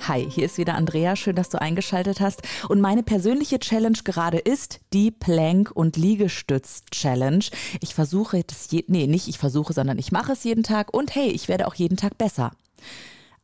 Hi, 0.00 0.28
hier 0.28 0.44
ist 0.44 0.58
wieder 0.58 0.74
Andrea. 0.74 1.16
Schön, 1.16 1.36
dass 1.36 1.48
du 1.48 1.60
eingeschaltet 1.60 2.20
hast. 2.20 2.42
Und 2.68 2.80
meine 2.80 3.02
persönliche 3.02 3.58
Challenge 3.58 3.98
gerade 4.04 4.38
ist 4.38 4.80
die 4.92 5.10
Plank- 5.10 5.70
und 5.74 5.96
Liegestütz-Challenge. 5.96 7.44
Ich 7.80 7.94
versuche 7.94 8.42
das, 8.44 8.70
je 8.70 8.84
nee, 8.88 9.06
nicht 9.06 9.28
ich 9.28 9.38
versuche, 9.38 9.72
sondern 9.72 9.98
ich 9.98 10.12
mache 10.12 10.32
es 10.32 10.44
jeden 10.44 10.62
Tag 10.62 10.92
und 10.92 11.14
hey, 11.14 11.28
ich 11.30 11.48
werde 11.48 11.66
auch 11.66 11.74
jeden 11.74 11.96
Tag 11.96 12.18
besser. 12.18 12.50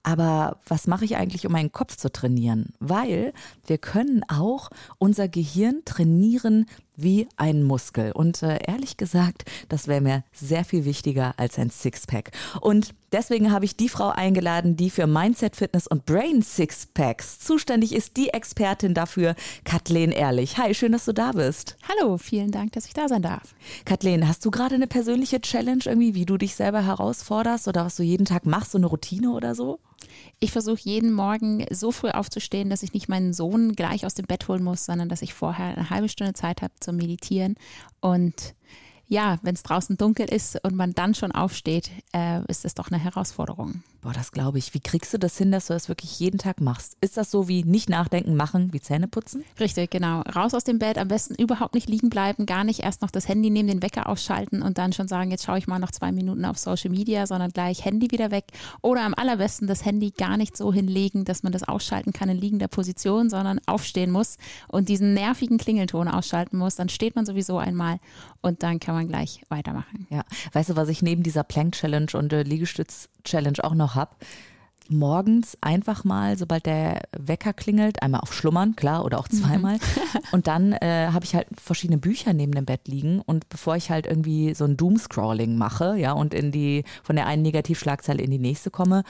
Aber 0.03 0.61
was 0.67 0.87
mache 0.87 1.05
ich 1.05 1.17
eigentlich, 1.17 1.47
um 1.47 1.53
meinen 1.53 1.73
Kopf 1.73 1.97
zu 1.97 2.11
trainieren? 2.11 2.73
Weil 2.79 3.33
wir 3.67 3.79
können 3.79 4.23
auch 4.29 4.71
unser 4.99 5.29
Gehirn 5.29 5.83
trainieren 5.85 6.67
wie 7.03 7.29
ein 7.37 7.63
Muskel. 7.63 8.13
Und 8.13 8.43
äh, 8.43 8.59
ehrlich 8.67 8.97
gesagt, 8.97 9.45
das 9.69 9.89
wäre 9.89 10.01
mir 10.01 10.25
sehr 10.33 10.65
viel 10.65 10.85
wichtiger 10.85 11.35
als 11.37 11.59
ein 11.59 11.71
Sixpack. 11.71 12.31
Und 12.61 12.95
deswegen 13.13 13.53
habe 13.53 13.65
ich 13.65 13.77
die 13.77 13.89
Frau 13.89 14.09
eingeladen, 14.09 14.77
die 14.77 14.91
für 14.91 15.07
Mindset, 15.07 15.57
Fitness 15.57 15.87
und 15.87 16.07
Brain 16.07 16.43
Sixpacks 16.43 17.39
zuständig 17.39 17.95
ist, 17.95 18.17
die 18.17 18.31
Expertin 18.31 18.95
dafür, 18.95 19.35
Kathleen 19.65 20.13
Ehrlich. 20.13 20.59
Hi, 20.59 20.75
schön, 20.75 20.93
dass 20.93 21.05
du 21.05 21.13
da 21.13 21.33
bist. 21.33 21.77
Hallo, 21.89 22.19
vielen 22.19 22.51
Dank, 22.51 22.73
dass 22.73 22.87
ich 22.87 22.95
da 22.95 23.09
sein 23.09 23.23
darf. 23.23 23.55
Kathleen, 23.85 24.29
hast 24.29 24.45
du 24.45 24.51
gerade 24.51 24.75
eine 24.75 24.87
persönliche 24.87 25.41
Challenge 25.41 25.83
irgendwie, 25.85 26.15
wie 26.15 26.27
du 26.27 26.37
dich 26.37 26.55
selber 26.55 26.85
herausforderst 26.85 27.69
oder 27.69 27.85
was 27.85 27.97
du 27.97 28.03
jeden 28.03 28.25
Tag 28.25 28.47
machst, 28.47 28.73
so 28.73 28.79
eine 28.79 28.87
Routine 28.87 29.31
oder 29.31 29.55
so? 29.55 29.79
Ich 30.39 30.53
versuche 30.53 30.81
jeden 30.83 31.13
Morgen 31.13 31.65
so 31.71 31.93
früh 31.93 32.11
aufzustehen, 32.11 32.71
dass 32.71 32.83
ich 32.83 32.95
nicht 32.95 33.09
meinen 33.09 33.33
Sohn 33.33 33.75
gleich 33.75 34.07
aus 34.07 34.15
dem 34.15 34.27
Bett 34.27 34.49
holen 34.49 34.63
muss, 34.63 34.85
sondern 34.85 35.09
dass 35.09 35.23
ich 35.23 35.35
vorher 35.35 35.77
eine 35.77 35.91
halbe 35.91 36.09
Stunde 36.09 36.33
Zeit 36.33 36.63
habe 36.63 36.73
zum 36.81 36.97
Meditieren. 36.97 37.57
Und 38.01 38.55
ja, 39.11 39.39
wenn 39.43 39.57
es 39.57 39.65
draußen 39.65 39.97
dunkel 39.97 40.27
ist 40.27 40.65
und 40.65 40.77
man 40.77 40.93
dann 40.95 41.15
schon 41.15 41.33
aufsteht, 41.33 41.91
äh, 42.13 42.45
ist 42.47 42.65
das 42.65 42.75
doch 42.75 42.93
eine 42.93 43.03
Herausforderung. 43.03 43.83
Boah, 44.03 44.15
das 44.15 44.33
glaube 44.33 44.57
ich. 44.57 44.73
Wie 44.73 44.81
kriegst 44.81 45.13
du 45.13 45.19
das 45.19 45.37
hin, 45.37 45.53
dass 45.53 45.67
du 45.67 45.75
das 45.75 45.89
wirklich 45.89 46.19
jeden 46.21 46.39
Tag 46.39 46.61
machst? 46.61 46.97
Ist 47.03 47.19
das 47.19 47.31
so 47.31 47.49
wie 47.49 47.65
nicht 47.65 47.91
nachdenken, 47.91 48.35
machen, 48.35 48.73
wie 48.73 48.81
Zähne 48.81 49.09
putzen? 49.09 49.45
Richtig, 49.59 49.91
genau. 49.91 50.21
Raus 50.21 50.55
aus 50.55 50.65
dem 50.65 50.79
Bett, 50.79 50.97
am 50.97 51.09
besten 51.09 51.35
überhaupt 51.35 51.75
nicht 51.75 51.89
liegen 51.89 52.09
bleiben, 52.09 52.47
gar 52.47 52.65
nicht 52.65 52.81
erst 52.81 53.03
noch 53.03 53.11
das 53.11 53.29
Handy 53.29 53.51
nehmen, 53.51 53.69
den 53.69 53.83
Wecker 53.83 54.09
ausschalten 54.09 54.63
und 54.63 54.79
dann 54.79 54.95
schon 54.95 55.09
sagen, 55.09 55.31
jetzt 55.33 55.45
schaue 55.45 55.59
ich 55.59 55.67
mal 55.67 55.81
noch 55.81 55.91
zwei 55.91 56.13
Minuten 56.13 56.47
auf 56.47 56.57
Social 56.57 56.91
Media, 56.91 57.27
sondern 57.27 57.51
gleich 57.51 57.85
Handy 57.85 58.11
wieder 58.11 58.31
weg. 58.31 58.45
Oder 58.81 59.03
am 59.03 59.13
allerbesten 59.13 59.67
das 59.67 59.85
Handy 59.85 60.13
gar 60.13 60.39
nicht 60.39 60.57
so 60.57 60.73
hinlegen, 60.73 61.27
dass 61.27 61.43
man 61.43 61.53
das 61.53 61.65
ausschalten 61.65 62.13
kann 62.13 62.31
in 62.31 62.39
liegender 62.39 62.69
Position, 62.69 63.29
sondern 63.29 63.61
aufstehen 63.67 64.13
muss 64.13 64.39
und 64.69 64.89
diesen 64.89 65.13
nervigen 65.13 65.59
Klingelton 65.59 66.09
ausschalten 66.09 66.57
muss. 66.57 66.77
Dann 66.77 66.89
steht 66.89 67.17
man 67.17 67.27
sowieso 67.27 67.59
einmal 67.59 67.99
und 68.41 68.63
dann 68.63 68.81
kann 68.81 68.95
man 68.95 69.00
gleich 69.09 69.43
weitermachen. 69.49 70.07
Ja, 70.11 70.25
weißt 70.53 70.71
du, 70.71 70.77
was 70.77 70.89
ich 70.89 71.03
neben 71.03 71.23
dieser 71.23 71.45
Plank 71.45 71.75
Challenge 71.75 72.11
und 72.15 72.33
äh, 72.33 72.43
Liegestütz 72.43 73.09
Challenge 73.25 73.59
auch 73.63 73.75
noch 73.75 73.95
habe? 73.95 74.15
morgens 74.91 75.57
einfach 75.61 76.05
mal, 76.05 76.37
sobald 76.37 76.67
der 76.67 77.03
Wecker 77.17 77.53
klingelt, 77.53 78.03
einmal 78.03 78.21
auf 78.21 78.35
Schlummern, 78.35 78.77
klar, 78.77 79.05
oder 79.05 79.19
auch 79.19 79.29
zweimal. 79.29 79.79
Und 80.33 80.47
dann 80.47 80.73
äh, 80.73 81.09
habe 81.13 81.25
ich 81.25 81.35
halt 81.35 81.47
verschiedene 81.61 81.99
Bücher 81.99 82.33
neben 82.33 82.53
dem 82.53 82.65
Bett 82.65 82.89
liegen. 82.89 83.21
Und 83.21 83.49
bevor 83.49 83.77
ich 83.77 83.91
halt 83.91 84.07
irgendwie 84.07 84.55
so 84.55 84.65
ein 84.65 84.77
Doomscrolling 84.77 85.57
mache, 85.57 85.97
ja, 85.97 86.13
und 86.13 86.35
in 86.35 86.53
die, 86.53 86.85
von 87.03 87.17
der 87.17 87.27
einen 87.27 87.43
Negativschlagzeile 87.43 88.23
in 88.23 88.31
die 88.31 88.39
nächste 88.39 88.71
komme, 88.71 89.05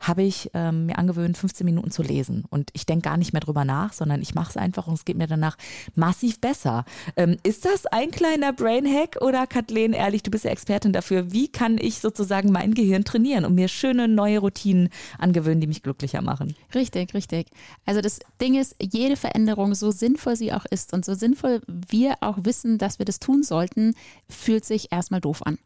habe 0.00 0.22
ich 0.22 0.50
ähm, 0.54 0.86
mir 0.86 0.98
angewöhnt, 0.98 1.36
15 1.36 1.64
Minuten 1.64 1.90
zu 1.90 2.02
lesen. 2.02 2.44
Und 2.50 2.70
ich 2.72 2.86
denke 2.86 3.02
gar 3.02 3.16
nicht 3.16 3.32
mehr 3.32 3.40
drüber 3.40 3.64
nach, 3.64 3.92
sondern 3.92 4.22
ich 4.22 4.34
mache 4.34 4.50
es 4.50 4.56
einfach 4.56 4.86
und 4.86 4.94
es 4.94 5.04
geht 5.04 5.16
mir 5.16 5.26
danach 5.26 5.56
massiv 5.94 6.40
besser. 6.40 6.84
Ähm, 7.16 7.36
ist 7.42 7.64
das 7.64 7.86
ein 7.86 8.10
kleiner 8.10 8.52
Brainhack 8.52 9.18
oder 9.20 9.46
Kathleen, 9.46 9.92
ehrlich, 9.92 10.22
du 10.22 10.30
bist 10.30 10.44
ja 10.44 10.50
Expertin 10.50 10.92
dafür. 10.92 11.32
Wie 11.32 11.48
kann 11.48 11.78
ich 11.78 12.00
sozusagen 12.00 12.52
mein 12.52 12.74
Gehirn 12.74 13.04
trainieren 13.04 13.44
und 13.44 13.54
mir 13.54 13.68
schöne 13.68 14.08
neue 14.08 14.38
Routinen 14.38 14.88
angewöhnen, 15.18 15.60
die 15.60 15.66
mich 15.66 15.82
glücklicher 15.82 16.22
machen? 16.22 16.54
Richtig, 16.74 17.14
richtig. 17.14 17.48
Also 17.84 18.00
das 18.00 18.20
Ding 18.40 18.58
ist, 18.58 18.76
jede 18.80 19.16
Veränderung, 19.16 19.74
so 19.74 19.90
sinnvoll 19.90 20.36
sie 20.36 20.52
auch 20.52 20.64
ist 20.66 20.92
und 20.92 21.04
so 21.04 21.14
sinnvoll 21.14 21.60
wir 21.66 22.16
auch 22.20 22.38
wissen, 22.42 22.78
dass 22.78 22.98
wir 22.98 23.06
das 23.06 23.20
tun 23.20 23.42
sollten, 23.42 23.94
fühlt 24.28 24.64
sich 24.64 24.92
erstmal 24.92 25.20
doof 25.20 25.42
an 25.44 25.58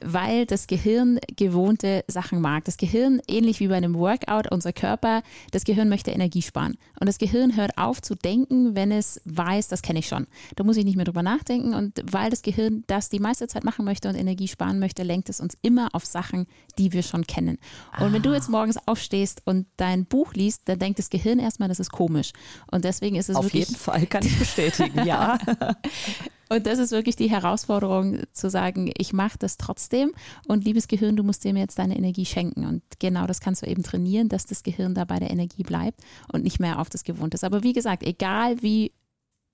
weil 0.00 0.46
das 0.46 0.66
Gehirn 0.66 1.18
gewohnte 1.36 2.04
Sachen 2.08 2.40
mag. 2.40 2.64
Das 2.64 2.76
Gehirn, 2.76 3.20
ähnlich 3.26 3.60
wie 3.60 3.63
bei 3.68 3.76
einem 3.76 3.94
Workout, 3.94 4.50
unser 4.50 4.72
Körper, 4.72 5.22
das 5.50 5.64
Gehirn 5.64 5.88
möchte 5.88 6.10
Energie 6.10 6.42
sparen. 6.42 6.76
Und 7.00 7.06
das 7.06 7.18
Gehirn 7.18 7.56
hört 7.56 7.78
auf 7.78 8.02
zu 8.02 8.14
denken, 8.14 8.74
wenn 8.74 8.92
es 8.92 9.20
weiß, 9.24 9.68
das 9.68 9.82
kenne 9.82 9.98
ich 9.98 10.08
schon. 10.08 10.26
Da 10.56 10.64
muss 10.64 10.76
ich 10.76 10.84
nicht 10.84 10.96
mehr 10.96 11.04
drüber 11.04 11.22
nachdenken. 11.22 11.74
Und 11.74 12.02
weil 12.10 12.30
das 12.30 12.42
Gehirn 12.42 12.84
das 12.86 13.08
die 13.08 13.20
meiste 13.20 13.48
Zeit 13.48 13.64
machen 13.64 13.84
möchte 13.84 14.08
und 14.08 14.14
Energie 14.14 14.48
sparen 14.48 14.78
möchte, 14.78 15.02
lenkt 15.02 15.28
es 15.28 15.40
uns 15.40 15.56
immer 15.62 15.88
auf 15.92 16.04
Sachen, 16.04 16.46
die 16.78 16.92
wir 16.92 17.02
schon 17.02 17.26
kennen. 17.26 17.58
Und 17.98 18.06
ah. 18.06 18.12
wenn 18.12 18.22
du 18.22 18.32
jetzt 18.32 18.48
morgens 18.48 18.78
aufstehst 18.86 19.42
und 19.44 19.66
dein 19.76 20.04
Buch 20.04 20.34
liest, 20.34 20.62
dann 20.66 20.78
denkt 20.78 20.98
das 20.98 21.10
Gehirn 21.10 21.38
erstmal, 21.38 21.68
das 21.68 21.80
ist 21.80 21.90
komisch. 21.90 22.32
Und 22.70 22.84
deswegen 22.84 23.16
ist 23.16 23.28
es 23.28 23.36
auf 23.36 23.44
wirklich. 23.44 23.64
Auf 23.64 23.68
jeden 23.70 23.80
Fall 23.80 24.06
kann 24.06 24.24
ich 24.24 24.38
bestätigen, 24.38 25.04
ja. 25.06 25.38
Und 26.54 26.66
das 26.66 26.78
ist 26.78 26.92
wirklich 26.92 27.16
die 27.16 27.28
Herausforderung, 27.28 28.18
zu 28.32 28.48
sagen, 28.48 28.88
ich 28.96 29.12
mache 29.12 29.36
das 29.36 29.56
trotzdem 29.56 30.12
und 30.46 30.64
liebes 30.64 30.86
Gehirn, 30.86 31.16
du 31.16 31.24
musst 31.24 31.42
dir 31.42 31.52
jetzt 31.52 31.80
deine 31.80 31.96
Energie 31.96 32.24
schenken. 32.24 32.64
Und 32.64 32.82
genau 33.00 33.26
das 33.26 33.40
kannst 33.40 33.62
du 33.62 33.66
eben 33.66 33.82
trainieren, 33.82 34.28
dass 34.28 34.46
das 34.46 34.62
Gehirn 34.62 34.94
da 34.94 35.04
bei 35.04 35.18
der 35.18 35.30
Energie 35.30 35.64
bleibt 35.64 36.00
und 36.32 36.44
nicht 36.44 36.60
mehr 36.60 36.78
auf 36.78 36.88
das 36.90 37.02
gewohnt 37.02 37.34
ist. 37.34 37.42
Aber 37.42 37.64
wie 37.64 37.72
gesagt, 37.72 38.04
egal 38.04 38.62
wie 38.62 38.92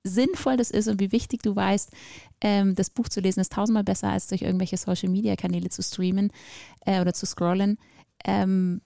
sinnvoll 0.05 0.59
das 0.59 0.71
ist 0.71 0.89
und 0.89 1.01
wie 1.01 1.11
wichtig 1.11 1.43
du 1.43 1.57
weißt, 1.57 1.91
ähm, 2.43 2.75
das 2.75 2.91
Buch 2.91 3.09
zu 3.09 3.21
lesen 3.21 3.41
ist 3.41 3.53
tausendmal 3.53 3.85
besser, 3.85 4.11
als 4.11 4.27
durch 4.27 4.43
irgendwelche 4.43 4.77
Social-Media-Kanäle 4.77 5.71
zu 5.71 5.83
streamen 5.83 6.31
äh, 6.85 7.01
oder 7.01 7.15
zu 7.15 7.25
scrollen. 7.25 7.79
Ähm, 8.27 8.83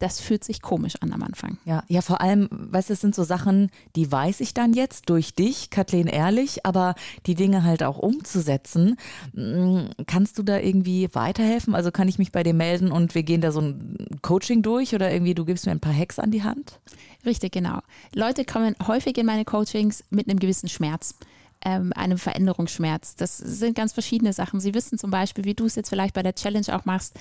das 0.00 0.18
fühlt 0.18 0.42
sich 0.42 0.62
komisch 0.62 0.94
an 1.00 1.12
am 1.12 1.22
Anfang. 1.22 1.58
Ja, 1.66 1.84
ja, 1.86 2.00
vor 2.00 2.20
allem, 2.20 2.48
weißt 2.50 2.88
du, 2.88 2.94
es 2.94 3.00
sind 3.00 3.14
so 3.14 3.22
Sachen, 3.22 3.70
die 3.96 4.10
weiß 4.10 4.40
ich 4.40 4.54
dann 4.54 4.72
jetzt 4.72 5.10
durch 5.10 5.34
dich, 5.34 5.68
Kathleen 5.70 6.06
Ehrlich, 6.06 6.64
aber 6.64 6.94
die 7.26 7.34
Dinge 7.34 7.62
halt 7.64 7.82
auch 7.82 7.98
umzusetzen. 7.98 8.96
Mm, 9.34 9.90
kannst 10.06 10.38
du 10.38 10.42
da 10.42 10.58
irgendwie 10.58 11.08
weiterhelfen? 11.12 11.74
Also 11.74 11.90
kann 11.92 12.08
ich 12.08 12.18
mich 12.18 12.32
bei 12.32 12.42
dir 12.42 12.54
melden 12.54 12.90
und 12.90 13.14
wir 13.14 13.22
gehen 13.22 13.42
da 13.42 13.52
so 13.52 13.60
ein 13.60 14.18
Coaching 14.22 14.62
durch 14.62 14.94
oder 14.94 15.12
irgendwie 15.12 15.34
du 15.34 15.44
gibst 15.44 15.66
mir 15.66 15.72
ein 15.72 15.80
paar 15.80 15.96
Hacks 15.96 16.18
an 16.18 16.30
die 16.30 16.42
Hand? 16.42 16.80
Richtig, 17.26 17.52
genau. 17.52 17.80
Leute 18.14 18.46
kommen 18.46 18.74
häufig 18.86 19.18
in 19.18 19.26
meine 19.26 19.44
Coachings 19.44 20.02
mit 20.08 20.28
einem 20.28 20.38
gewissen 20.38 20.70
Schmerz 20.70 21.14
ähm, 21.64 21.92
einem 21.94 22.18
Veränderungsschmerz. 22.18 23.16
Das 23.16 23.36
sind 23.36 23.76
ganz 23.76 23.92
verschiedene 23.92 24.32
Sachen. 24.32 24.60
Sie 24.60 24.74
wissen 24.74 24.98
zum 24.98 25.10
Beispiel, 25.10 25.44
wie 25.44 25.54
du 25.54 25.66
es 25.66 25.74
jetzt 25.74 25.90
vielleicht 25.90 26.14
bei 26.14 26.22
der 26.22 26.34
Challenge 26.34 26.74
auch 26.74 26.84
machst, 26.84 27.18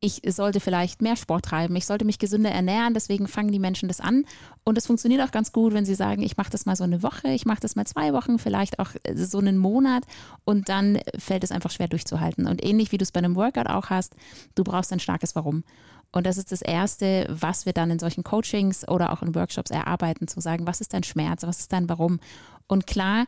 ich 0.00 0.22
sollte 0.26 0.60
vielleicht 0.60 1.02
mehr 1.02 1.16
Sport 1.16 1.46
treiben, 1.46 1.74
ich 1.74 1.86
sollte 1.86 2.04
mich 2.04 2.20
gesünder 2.20 2.50
ernähren, 2.50 2.94
deswegen 2.94 3.26
fangen 3.26 3.50
die 3.50 3.58
Menschen 3.58 3.88
das 3.88 4.00
an. 4.00 4.24
Und 4.62 4.78
es 4.78 4.86
funktioniert 4.86 5.20
auch 5.22 5.32
ganz 5.32 5.50
gut, 5.50 5.74
wenn 5.74 5.84
sie 5.84 5.96
sagen, 5.96 6.22
ich 6.22 6.36
mache 6.36 6.50
das 6.50 6.66
mal 6.66 6.76
so 6.76 6.84
eine 6.84 7.02
Woche, 7.02 7.28
ich 7.28 7.46
mache 7.46 7.60
das 7.60 7.74
mal 7.74 7.84
zwei 7.84 8.12
Wochen, 8.12 8.38
vielleicht 8.38 8.78
auch 8.78 8.90
äh, 9.02 9.16
so 9.16 9.38
einen 9.38 9.58
Monat 9.58 10.04
und 10.44 10.68
dann 10.68 11.00
fällt 11.18 11.42
es 11.42 11.50
einfach 11.50 11.72
schwer 11.72 11.88
durchzuhalten. 11.88 12.46
Und 12.46 12.64
ähnlich 12.64 12.92
wie 12.92 12.98
du 12.98 13.02
es 13.02 13.10
bei 13.10 13.18
einem 13.18 13.34
Workout 13.34 13.66
auch 13.66 13.90
hast, 13.90 14.14
du 14.54 14.62
brauchst 14.62 14.92
ein 14.92 15.00
starkes 15.00 15.34
Warum. 15.34 15.64
Und 16.12 16.26
das 16.26 16.38
ist 16.38 16.52
das 16.52 16.62
Erste, 16.62 17.26
was 17.28 17.66
wir 17.66 17.72
dann 17.72 17.90
in 17.90 17.98
solchen 17.98 18.22
Coachings 18.22 18.86
oder 18.88 19.12
auch 19.12 19.22
in 19.22 19.34
Workshops 19.34 19.70
erarbeiten, 19.70 20.28
zu 20.28 20.40
sagen, 20.40 20.66
was 20.66 20.80
ist 20.80 20.94
dein 20.94 21.02
Schmerz, 21.02 21.42
was 21.42 21.58
ist 21.58 21.72
dein 21.72 21.88
Warum. 21.88 22.20
Und 22.68 22.86
klar, 22.86 23.26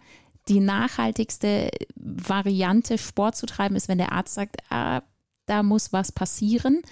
die 0.48 0.60
nachhaltigste 0.60 1.70
Variante, 1.96 2.96
Sport 2.96 3.36
zu 3.36 3.46
treiben, 3.46 3.76
ist, 3.76 3.88
wenn 3.88 3.98
der 3.98 4.12
Arzt 4.12 4.34
sagt, 4.34 4.56
ah, 4.70 5.02
da 5.50 5.62
muss 5.62 5.92
was 5.92 6.12
passieren. 6.12 6.82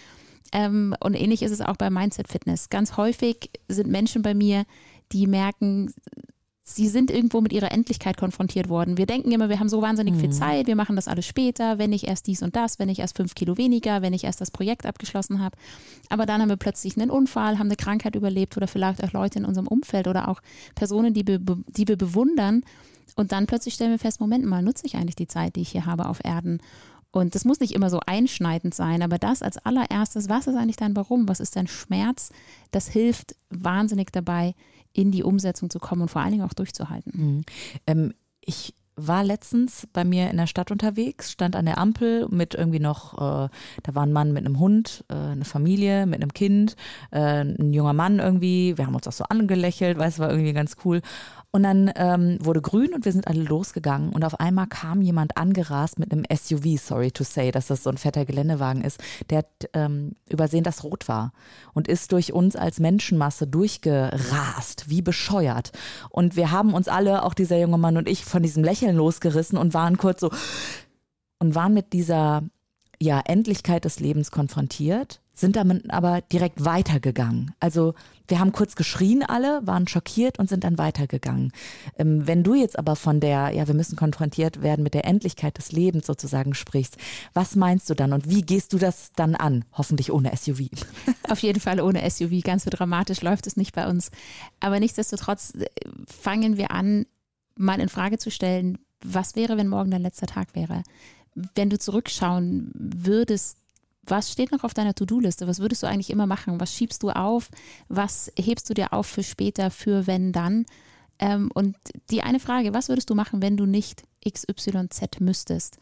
Ähm, 0.53 0.95
und 1.01 1.15
ähnlich 1.15 1.43
ist 1.43 1.53
es 1.53 1.61
auch 1.61 1.77
bei 1.77 1.91
Mindset 1.91 2.29
Fitness. 2.29 2.71
Ganz 2.71 2.97
häufig 2.97 3.51
sind 3.69 3.89
Menschen 3.89 4.23
bei 4.23 4.35
mir, 4.35 4.65
die 5.13 5.27
merken, 5.27 5.93
sie 6.63 6.89
sind 6.89 7.11
irgendwo 7.11 7.41
mit 7.41 7.53
ihrer 7.53 7.73
Endlichkeit 7.73 8.17
konfrontiert 8.17 8.69
worden. 8.69 8.99
Wir 8.99 9.07
denken 9.07 9.33
immer, 9.33 9.49
wir 9.49 9.59
haben 9.59 9.69
so 9.69 9.81
wahnsinnig 9.81 10.15
mhm. 10.15 10.21
viel 10.21 10.31
Zeit, 10.31 10.67
wir 10.67 10.77
machen 10.77 10.97
das 10.97 11.09
alles 11.09 11.27
später, 11.27 11.79
wenn 11.79 11.93
ich 11.93 12.07
erst 12.07 12.27
dies 12.27 12.43
und 12.43 12.57
das, 12.57 12.79
wenn 12.79 12.89
ich 12.89 12.99
erst 12.99 13.17
fünf 13.17 13.35
Kilo 13.35 13.57
weniger, 13.57 14.03
wenn 14.03 14.13
ich 14.13 14.25
erst 14.25 14.41
das 14.41 14.51
Projekt 14.51 14.85
abgeschlossen 14.85 15.41
habe. 15.41 15.57
Aber 16.11 16.27
dann 16.27 16.43
haben 16.43 16.51
wir 16.51 16.57
plötzlich 16.57 16.97
einen 16.97 17.11
Unfall, 17.11 17.59
haben 17.59 17.69
eine 17.69 17.77
Krankheit 17.77 18.17
überlebt 18.17 18.57
oder 18.57 18.69
vielleicht 18.69 19.03
auch 19.03 19.13
Leute 19.13 19.39
in 19.39 19.45
unserem 19.45 19.67
Umfeld 19.67 20.09
oder 20.09 20.29
auch 20.29 20.41
Personen, 20.75 21.15
die, 21.15 21.27
wir, 21.27 21.39
die 21.39 21.89
wir 21.89 21.97
bewundern. 21.97 22.63
Und 23.17 23.33
dann 23.33 23.47
plötzlich 23.47 23.75
stellen 23.75 23.91
wir 23.91 23.99
fest, 23.99 24.21
Moment 24.21 24.45
mal, 24.45 24.63
nutze 24.63 24.87
ich 24.87 24.97
eigentlich 24.97 25.17
die 25.17 25.27
Zeit, 25.27 25.57
die 25.57 25.63
ich 25.63 25.71
hier 25.71 25.87
habe 25.87 26.07
auf 26.07 26.23
Erden? 26.23 26.61
Und 27.11 27.35
das 27.35 27.45
muss 27.45 27.61
nicht 27.61 27.75
immer 27.75 27.91
so 27.91 28.01
einschneidend 28.07 28.75
sein, 28.75 29.03
aber 29.03 29.19
das 29.19 29.43
als 29.43 29.57
allererstes, 29.59 30.29
was 30.29 30.47
ist 30.47 30.57
eigentlich 30.57 30.77
dein 30.77 30.95
Warum? 30.95 31.29
Was 31.29 31.41
ist 31.41 31.57
dein 31.57 31.67
Schmerz? 31.67 32.31
Das 32.71 32.89
hilft 32.89 33.35
wahnsinnig 33.49 34.13
dabei, 34.13 34.55
in 34.93 35.11
die 35.11 35.23
Umsetzung 35.23 35.71
zu 35.71 35.79
kommen 35.79 36.03
und 36.03 36.11
vor 36.11 36.23
allen 36.23 36.33
Dingen 36.33 36.45
auch 36.45 36.55
durchzuhalten. 36.55 37.13
Mhm. 37.15 37.45
Ähm, 37.87 38.15
ich 38.41 38.75
war 38.99 39.23
letztens 39.23 39.87
bei 39.93 40.05
mir 40.05 40.29
in 40.31 40.37
der 40.37 40.49
Stadt 40.49 40.71
unterwegs, 40.71 41.31
stand 41.31 41.55
an 41.55 41.67
der 41.67 41.79
Ampel 41.79 42.27
mit 42.31 42.55
irgendwie 42.55 42.81
noch, 42.81 43.15
äh, 43.15 43.49
da 43.83 43.95
war 43.95 44.03
ein 44.03 44.13
Mann 44.13 44.33
mit 44.33 44.45
einem 44.45 44.59
Hund, 44.59 45.05
äh, 45.09 45.15
eine 45.15 45.45
Familie 45.45 46.05
mit 46.07 46.21
einem 46.21 46.33
Kind, 46.33 46.75
äh, 47.13 47.45
ein 47.45 47.73
junger 47.73 47.93
Mann 47.93 48.19
irgendwie. 48.19 48.77
Wir 48.77 48.87
haben 48.87 48.95
uns 48.95 49.07
auch 49.07 49.13
so 49.13 49.25
angelächelt, 49.25 49.99
weil 49.99 50.09
es 50.09 50.19
war 50.19 50.31
irgendwie 50.31 50.53
ganz 50.53 50.77
cool. 50.85 51.01
Und 51.51 51.63
dann 51.63 51.91
ähm, 51.97 52.39
wurde 52.43 52.61
grün 52.61 52.93
und 52.93 53.07
wir 53.07 53.13
sind 53.13 53.27
alle 53.27 53.43
losgegangen 53.43 54.11
und 54.11 54.23
auf 54.23 54.39
einmal 54.39 54.67
kam 54.67 55.01
jemand 55.01 55.39
angerast 55.39 55.99
mit 55.99 56.13
einem 56.13 56.25
SUV, 56.31 56.79
sorry 56.79 57.11
to 57.11 57.25
say, 57.25 57.51
dass 57.51 57.69
das 57.69 57.83
so 57.83 57.89
ein 57.89 57.97
fetter 57.97 58.27
Geländewagen 58.27 58.85
ist, 58.85 59.01
der 59.31 59.39
hat 59.39 59.71
ähm, 59.73 60.13
übersehen, 60.29 60.63
dass 60.63 60.85
rot 60.85 61.09
war 61.09 61.33
und 61.73 61.89
ist 61.89 62.13
durch 62.13 62.35
uns 62.35 62.55
als 62.55 62.81
Menschenmasse 62.81 63.47
durchgerast, 63.47 64.91
wie 64.91 65.01
bescheuert. 65.01 65.73
Und 66.11 66.37
wir 66.37 66.51
haben 66.51 66.75
uns 66.75 66.87
alle, 66.87 67.23
auch 67.23 67.33
dieser 67.33 67.59
junge 67.59 67.79
Mann 67.79 67.97
und 67.97 68.11
ich, 68.11 68.27
von 68.27 68.43
diesem 68.43 68.63
Lächeln 68.63 68.95
losgerissen 68.95 69.57
und 69.57 69.73
waren 69.73 69.97
kurz 69.97 70.21
so 70.21 70.31
und 71.39 71.55
waren 71.55 71.73
mit 71.73 71.95
dieser 71.95 72.43
ja, 73.01 73.21
Endlichkeit 73.21 73.87
des 73.87 74.01
Lebens 74.01 74.31
konfrontiert 74.31 75.23
sind 75.39 75.57
damit 75.57 75.91
aber 75.91 76.21
direkt 76.21 76.65
weitergegangen. 76.65 77.55
Also 77.61 77.95
wir 78.27 78.41
haben 78.41 78.53
kurz 78.53 78.75
geschrien 78.77 79.23
alle, 79.23 79.67
waren 79.67 79.87
schockiert 79.87 80.39
und 80.39 80.49
sind 80.49 80.65
dann 80.65 80.79
weitergegangen. 80.79 81.53
Ähm, 81.97 82.27
wenn 82.27 82.43
du 82.43 82.55
jetzt 82.55 82.79
aber 82.79 82.97
von 82.97 83.21
der, 83.21 83.51
ja, 83.51 83.67
wir 83.67 83.75
müssen 83.75 83.97
konfrontiert 83.97 84.63
werden 84.63 84.83
mit 84.83 84.95
der 84.95 85.05
Endlichkeit 85.05 85.57
des 85.57 85.73
Lebens 85.73 86.07
sozusagen 86.07 86.55
sprichst, 86.55 86.97
was 87.35 87.57
meinst 87.57 87.89
du 87.89 87.95
dann 87.95 88.13
und 88.13 88.29
wie 88.29 88.43
gehst 88.43 88.73
du 88.73 88.79
das 88.79 89.13
dann 89.15 89.35
an? 89.37 89.65
Hoffentlich 89.73 90.13
ohne 90.13 90.37
SUV. 90.37 90.69
Auf 91.29 91.39
jeden 91.39 91.61
Fall 91.61 91.81
ohne 91.81 92.09
SUV. 92.11 92.43
Ganz 92.43 92.65
so 92.65 92.71
dramatisch 92.71 93.23
läuft 93.23 93.47
es 93.47 93.57
nicht 93.57 93.75
bei 93.75 93.89
uns. 93.89 94.11
Aber 94.61 94.81
nichtsdestotrotz 94.81 95.55
äh, 95.55 95.67
fangen 96.07 96.57
wir 96.57 96.73
an, 96.73 97.07
mal 97.57 97.81
in 97.81 97.89
Frage 97.89 98.19
zu 98.19 98.31
stellen, 98.31 98.79
was 99.05 99.37
wäre, 99.37 99.57
wenn 99.57 99.69
morgen 99.69 99.91
dein 99.91 100.03
letzter 100.03 100.27
Tag 100.27 100.55
wäre? 100.55 100.83
Wenn 101.55 101.71
du 101.71 101.79
zurückschauen 101.79 102.73
würdest, 102.75 103.59
was 104.11 104.33
steht 104.33 104.53
noch 104.53 104.65
auf 104.65 104.75
deiner 104.75 104.95
To-Do-Liste? 104.95 105.47
Was 105.47 105.61
würdest 105.61 105.83
du 105.83 105.87
eigentlich 105.87 106.11
immer 106.11 106.27
machen? 106.27 106.61
Was 106.61 106.75
schiebst 106.75 107.03
du 107.03 107.11
auf? 107.11 107.51
Was 107.89 108.33
hebst 108.39 108.69
du 108.69 108.75
dir 108.75 108.93
auf 108.93 109.07
für 109.07 109.23
später, 109.23 109.71
für 109.71 110.07
wenn 110.07 110.33
dann? 110.33 110.67
Ähm, 111.19 111.51
und 111.55 111.77
die 112.11 112.23
eine 112.23 112.41
Frage, 112.41 112.75
was 112.75 112.89
würdest 112.89 113.11
du 113.11 113.15
machen, 113.15 113.43
wenn 113.43 113.57
du 113.57 113.67
nicht 113.67 114.05
XYZ 114.27 115.21
müsstest? 115.21 115.79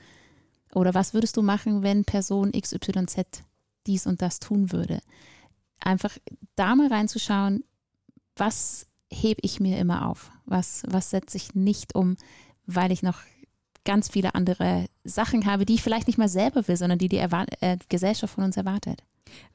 Oder 0.74 0.94
was 0.94 1.14
würdest 1.14 1.36
du 1.36 1.42
machen, 1.42 1.82
wenn 1.82 2.04
Person 2.04 2.52
XYZ 2.52 3.42
dies 3.86 4.06
und 4.06 4.22
das 4.22 4.40
tun 4.40 4.72
würde? 4.72 5.00
Einfach 5.80 6.16
da 6.54 6.74
mal 6.74 6.88
reinzuschauen, 6.88 7.64
was 8.34 8.86
hebe 9.10 9.40
ich 9.42 9.60
mir 9.60 9.78
immer 9.78 10.08
auf? 10.08 10.30
Was, 10.46 10.82
was 10.86 11.10
setze 11.10 11.36
ich 11.36 11.54
nicht 11.54 11.94
um, 11.94 12.16
weil 12.66 12.92
ich 12.92 13.02
noch 13.02 13.20
ganz 13.86 14.10
viele 14.10 14.34
andere 14.34 14.86
Sachen 15.04 15.46
habe, 15.46 15.64
die 15.64 15.76
ich 15.76 15.82
vielleicht 15.82 16.08
nicht 16.08 16.18
mal 16.18 16.28
selber 16.28 16.68
will, 16.68 16.76
sondern 16.76 16.98
die 16.98 17.08
die 17.08 17.16
Erwar 17.16 17.46
äh, 17.60 17.78
Gesellschaft 17.88 18.34
von 18.34 18.44
uns 18.44 18.58
erwartet. 18.58 19.02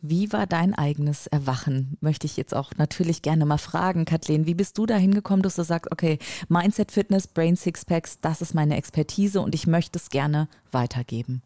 Wie 0.01 0.31
war 0.33 0.47
dein 0.47 0.73
eigenes 0.73 1.27
Erwachen? 1.27 1.97
Möchte 2.01 2.25
ich 2.25 2.37
jetzt 2.37 2.55
auch 2.55 2.71
natürlich 2.77 3.21
gerne 3.21 3.45
mal 3.45 3.57
fragen, 3.57 4.05
Kathleen. 4.05 4.45
Wie 4.45 4.55
bist 4.55 4.77
du 4.77 4.85
da 4.85 4.95
hingekommen, 4.95 5.43
dass 5.43 5.55
du 5.55 5.63
sagst, 5.63 5.91
okay, 5.91 6.17
Mindset 6.49 6.91
Fitness, 6.91 7.27
Brain 7.27 7.55
Sixpacks, 7.55 8.19
das 8.19 8.41
ist 8.41 8.53
meine 8.53 8.77
Expertise 8.77 9.41
und 9.41 9.55
ich 9.55 9.67
möchte 9.67 9.99
es 9.99 10.09
gerne 10.09 10.47
weitergeben? 10.71 11.41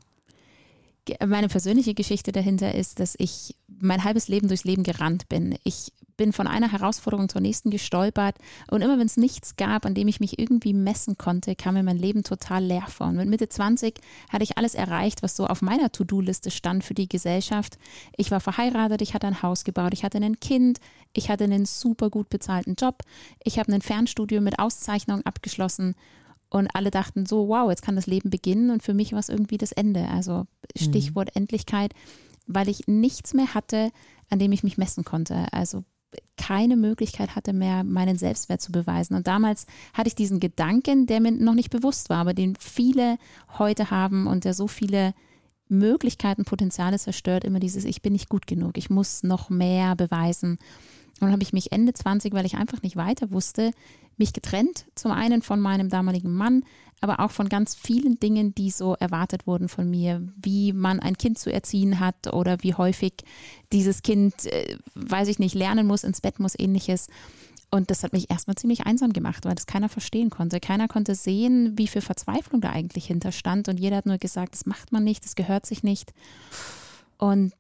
Meine 1.24 1.50
persönliche 1.50 1.94
Geschichte 1.94 2.32
dahinter 2.32 2.74
ist, 2.74 3.00
dass 3.00 3.16
ich 3.20 3.56
mein 3.68 4.04
halbes 4.04 4.28
Leben 4.28 4.48
durchs 4.48 4.64
Leben 4.64 4.82
gerannt 4.82 5.30
bin. 5.30 5.56
Ich 5.64 5.92
bin 6.18 6.34
von 6.34 6.48
einer 6.48 6.72
Herausforderung 6.72 7.30
zur 7.30 7.42
nächsten 7.42 7.70
gestolpert 7.70 8.38
und 8.70 8.82
immer 8.82 8.98
wenn 8.98 9.08
es 9.08 9.18
nichts 9.18 9.56
gab, 9.56 9.86
an 9.86 9.94
dem 9.94 10.08
ich 10.08 10.20
mich 10.20 10.40
irgendwie 10.40 10.74
messen 10.74 11.18
konnte, 11.18 11.56
kam 11.56 11.76
mir 11.76 11.84
mein 11.84 11.98
Leben 11.98 12.24
total 12.24 12.64
leer 12.64 12.88
vor. 12.88 13.08
Und 13.08 13.18
mit 13.18 13.30
Mitte 13.30 13.50
20 13.50 14.00
hatte 14.30 14.44
ich 14.44 14.58
alles 14.58 14.76
erreicht, 14.76 15.24
was 15.24 15.36
so 15.36 15.48
auf 15.48 15.62
meiner 15.62 15.92
To-Do-Liste 15.92 16.52
stand 16.52 16.84
für 16.84 16.94
die 16.94 17.10
Gesellschaft. 17.10 17.78
Ich 18.18 18.32
war 18.32 18.40
verheiratet, 18.40 19.02
ich 19.02 19.14
hatte 19.14 19.28
ein 19.28 19.42
Haus 19.42 19.64
gebaut, 19.64 19.94
ich 19.94 20.04
hatte 20.04 20.18
ein 20.18 20.40
Kind, 20.40 20.80
ich 21.14 21.30
hatte 21.30 21.44
einen 21.44 21.66
super 21.66 22.10
gut 22.10 22.30
bezahlten 22.30 22.76
Job, 22.76 23.04
ich 23.44 23.60
habe 23.60 23.74
ein 23.74 23.82
Fernstudium 23.82 24.44
mit 24.44 24.60
Auszeichnung 24.60 25.22
abgeschlossen 25.26 25.96
und 26.50 26.70
alle 26.74 26.92
dachten 26.92 27.26
so, 27.26 27.48
wow, 27.48 27.70
jetzt 27.70 27.82
kann 27.82 27.96
das 27.96 28.08
Leben 28.08 28.30
beginnen 28.30 28.70
und 28.70 28.84
für 28.84 28.94
mich 28.94 29.12
war 29.12 29.20
es 29.20 29.30
irgendwie 29.30 29.58
das 29.58 29.72
Ende. 29.72 30.08
Also 30.08 30.46
Stichwort 30.76 31.30
mhm. 31.36 31.42
Endlichkeit, 31.42 31.94
weil 32.48 32.70
ich 32.70 32.88
nichts 32.88 33.34
mehr 33.34 33.54
hatte, 33.54 33.92
an 34.30 34.40
dem 34.40 34.52
ich 34.52 34.64
mich 34.64 34.78
messen 34.78 35.04
konnte. 35.04 35.52
Also 35.52 35.84
keine 36.38 36.76
Möglichkeit 36.76 37.36
hatte 37.36 37.54
mehr, 37.54 37.84
meinen 37.84 38.18
Selbstwert 38.18 38.62
zu 38.62 38.72
beweisen. 38.72 39.16
Und 39.16 39.28
damals 39.28 39.66
hatte 39.94 40.08
ich 40.08 40.16
diesen 40.16 40.40
Gedanken, 40.40 41.08
der 41.08 41.22
mir 41.22 41.32
noch 41.32 41.54
nicht 41.54 41.70
bewusst 41.70 42.10
war, 42.10 42.18
aber 42.18 42.34
den 42.34 42.56
viele 42.60 43.18
heute 43.58 43.90
haben 43.92 44.28
und 44.28 44.44
der 44.46 44.54
so 44.54 44.68
viele 44.68 45.14
Möglichkeiten, 45.68 46.46
Potenziale 46.46 47.00
zerstört, 47.00 47.44
immer 47.44 47.60
dieses, 47.60 47.86
ich 47.86 48.02
bin 48.02 48.14
nicht 48.14 48.30
gut 48.30 48.48
genug, 48.48 48.78
ich 48.78 48.90
muss 48.90 49.24
noch 49.24 49.50
mehr 49.50 49.96
beweisen. 49.96 50.60
Und 51.20 51.28
dann 51.28 51.32
habe 51.32 51.44
ich 51.44 51.54
mich 51.54 51.72
Ende 51.72 51.94
20, 51.94 52.34
weil 52.34 52.46
ich 52.46 52.56
einfach 52.56 52.82
nicht 52.82 52.98
weiter 52.98 53.32
wusste, 53.32 53.72
mich 54.18 54.34
getrennt. 54.34 54.86
Zum 54.96 55.12
einen 55.12 55.42
von 55.42 55.62
meinem 55.62 55.90
damaligen 55.90 56.34
Mann, 56.34 56.64
aber 57.02 57.20
auch 57.20 57.32
von 57.32 57.50
ganz 57.50 57.76
vielen 57.76 58.20
Dingen, 58.20 58.54
die 58.56 58.70
so 58.70 58.96
erwartet 58.96 59.48
wurden 59.48 59.70
von 59.70 59.90
mir, 59.90 60.28
wie 60.36 60.74
man 60.74 61.00
ein 61.00 61.18
Kind 61.18 61.40
zu 61.40 61.52
erziehen 61.52 62.00
hat 62.00 62.34
oder 62.34 62.58
wie 62.62 62.74
häufig 62.74 63.14
dieses 63.72 64.02
Kind, 64.02 64.46
äh, 64.46 64.78
weiß 64.96 65.28
ich 65.30 65.40
nicht, 65.40 65.56
lernen 65.56 65.88
muss, 65.88 66.04
ins 66.04 66.22
Bett 66.22 66.40
muss, 66.40 66.58
ähnliches. 66.58 67.08
Und 67.72 67.92
das 67.92 68.04
hat 68.04 68.14
mich 68.14 68.30
erstmal 68.30 68.56
ziemlich 68.56 68.86
einsam 68.86 69.12
gemacht, 69.12 69.46
weil 69.46 69.56
das 69.56 69.66
keiner 69.66 69.90
verstehen 69.90 70.30
konnte. 70.30 70.60
Keiner 70.60 70.88
konnte 70.88 71.16
sehen, 71.16 71.78
wie 71.78 71.88
viel 71.88 72.02
Verzweiflung 72.02 72.62
da 72.62 72.70
eigentlich 72.70 73.08
hinterstand. 73.08 73.68
Und 73.68 73.80
jeder 73.80 73.98
hat 73.98 74.06
nur 74.06 74.18
gesagt, 74.18 74.54
das 74.54 74.66
macht 74.66 74.92
man 74.92 75.04
nicht, 75.04 75.26
das 75.26 75.36
gehört 75.36 75.66
sich 75.66 75.84
nicht. 75.84 76.14
Und 77.18 77.54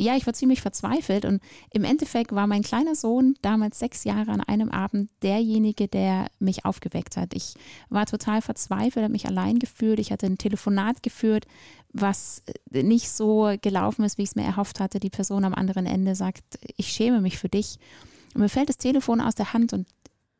ja, 0.00 0.16
ich 0.16 0.26
war 0.26 0.32
ziemlich 0.32 0.62
verzweifelt 0.62 1.24
und 1.24 1.40
im 1.70 1.84
Endeffekt 1.84 2.32
war 2.32 2.46
mein 2.46 2.62
kleiner 2.62 2.94
Sohn, 2.94 3.34
damals 3.42 3.78
sechs 3.78 4.04
Jahre 4.04 4.30
an 4.30 4.40
einem 4.40 4.70
Abend, 4.70 5.10
derjenige, 5.22 5.88
der 5.88 6.26
mich 6.38 6.64
aufgeweckt 6.64 7.16
hat. 7.16 7.34
Ich 7.34 7.54
war 7.88 8.06
total 8.06 8.42
verzweifelt, 8.42 9.04
habe 9.04 9.12
mich 9.12 9.26
allein 9.26 9.58
gefühlt. 9.58 9.98
Ich 9.98 10.10
hatte 10.10 10.26
ein 10.26 10.38
Telefonat 10.38 11.02
geführt, 11.02 11.46
was 11.92 12.42
nicht 12.70 13.10
so 13.10 13.54
gelaufen 13.60 14.04
ist, 14.04 14.18
wie 14.18 14.22
ich 14.22 14.30
es 14.30 14.36
mir 14.36 14.44
erhofft 14.44 14.80
hatte. 14.80 15.00
Die 15.00 15.10
Person 15.10 15.44
am 15.44 15.54
anderen 15.54 15.86
Ende 15.86 16.14
sagt, 16.14 16.44
ich 16.76 16.88
schäme 16.88 17.20
mich 17.20 17.38
für 17.38 17.48
dich. 17.48 17.78
Und 18.34 18.40
mir 18.40 18.48
fällt 18.48 18.68
das 18.68 18.78
Telefon 18.78 19.20
aus 19.20 19.34
der 19.34 19.52
Hand 19.52 19.72
und 19.72 19.86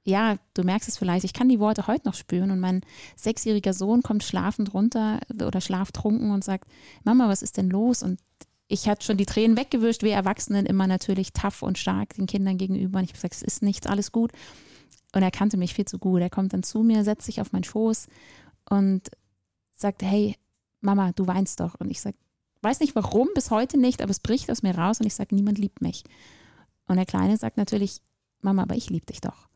ja, 0.03 0.37
du 0.55 0.63
merkst 0.63 0.89
es 0.89 0.97
vielleicht, 0.97 1.25
ich 1.25 1.35
kann 1.35 1.51
die 1.51 1.61
Worte 1.61 1.87
heute 1.87 2.09
noch 2.09 2.15
spüren 2.15 2.51
und 2.51 2.59
mein 2.59 2.81
sechsjähriger 3.17 3.75
Sohn 3.75 4.03
kommt 4.03 4.25
schlafend 4.25 4.73
runter 4.73 5.21
oder 5.31 5.61
schlaftrunken 5.61 6.31
und 6.31 6.43
sagt, 6.43 6.71
Mama, 7.05 7.29
was 7.29 7.43
ist 7.43 7.59
denn 7.59 7.69
los? 7.69 8.03
Und 8.03 8.19
ich 8.71 8.89
hatte 8.89 9.05
schon 9.05 9.17
die 9.17 9.27
Tränen 9.27 9.57
weggewischt, 9.57 10.05
wir 10.05 10.13
Erwachsenen 10.13 10.65
immer 10.65 10.87
natürlich 10.87 11.33
tough 11.33 11.63
und 11.63 11.77
stark 11.77 12.15
den 12.15 12.27
Kindern 12.27 12.57
gegenüber. 12.57 13.01
Und 13.01 13.05
ich 13.05 13.11
habe 13.11 13.19
gesagt, 13.19 13.35
es 13.35 13.43
ist 13.43 13.63
nichts, 13.63 13.89
alles 13.89 14.13
gut. 14.13 14.31
Und 15.13 15.23
er 15.23 15.33
kannte 15.33 15.57
mich 15.57 15.75
viel 15.75 15.87
zu 15.87 15.99
gut. 15.99 16.21
Er 16.21 16.31
kommt 16.31 16.53
dann 16.53 16.63
zu 16.63 16.85
mir, 16.85 17.03
setzt 17.03 17.27
sich 17.27 17.41
auf 17.41 17.51
meinen 17.51 17.65
Schoß 17.65 18.07
und 18.71 19.11
sagt, 19.75 20.03
hey, 20.03 20.37
Mama, 20.81 21.11
du 21.17 21.27
weinst 21.27 21.59
doch. 21.59 21.75
Und 21.81 21.91
ich 21.91 22.01
sage, 22.01 22.17
weiß 22.63 22.79
nicht 22.79 22.95
warum, 22.95 23.29
bis 23.35 23.51
heute 23.51 23.77
nicht, 23.77 24.03
aber 24.03 24.13
es 24.13 24.21
bricht 24.21 24.49
aus 24.53 24.63
mir 24.63 24.79
raus 24.79 25.01
und 25.01 25.07
ich 25.07 25.17
sage, 25.17 25.35
niemand 25.35 25.59
liebt 25.59 25.83
mich. 25.83 26.05
Und 26.87 26.95
der 26.95 27.07
Kleine 27.07 27.37
sagt 27.37 27.57
natürlich, 27.57 28.01
Mama, 28.41 28.63
aber 28.63 28.77
ich 28.77 28.89
liebe 28.89 29.07
dich 29.07 29.21
doch. 29.21 29.49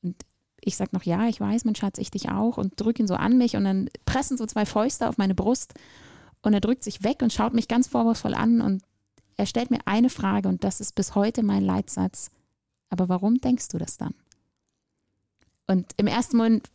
Und 0.00 0.14
ich 0.60 0.76
sage 0.76 0.90
noch, 0.92 1.02
ja, 1.02 1.26
ich 1.26 1.40
weiß, 1.40 1.64
mein 1.64 1.74
Schatz, 1.74 1.98
ich 1.98 2.12
dich 2.12 2.30
auch 2.30 2.56
und 2.56 2.80
drücke 2.80 3.02
ihn 3.02 3.08
so 3.08 3.14
an 3.14 3.36
mich 3.36 3.56
und 3.56 3.64
dann 3.64 3.90
pressen 4.06 4.36
so 4.36 4.46
zwei 4.46 4.64
Fäuste 4.64 5.08
auf 5.08 5.18
meine 5.18 5.34
Brust 5.34 5.74
und 6.42 6.54
er 6.54 6.60
drückt 6.60 6.84
sich 6.84 7.02
weg 7.02 7.22
und 7.22 7.32
schaut 7.32 7.54
mich 7.54 7.68
ganz 7.68 7.86
vorwurfsvoll 7.88 8.34
an 8.34 8.60
und 8.60 8.82
er 9.36 9.46
stellt 9.46 9.70
mir 9.70 9.80
eine 9.86 10.10
Frage 10.10 10.48
und 10.48 10.64
das 10.64 10.80
ist 10.80 10.94
bis 10.94 11.14
heute 11.14 11.42
mein 11.42 11.64
Leitsatz. 11.64 12.30
Aber 12.90 13.08
warum 13.08 13.38
denkst 13.38 13.68
du 13.68 13.78
das 13.78 13.96
dann? 13.96 14.14
Und 15.66 15.92
im 15.96 16.06
ersten 16.06 16.36
Moment 16.36 16.70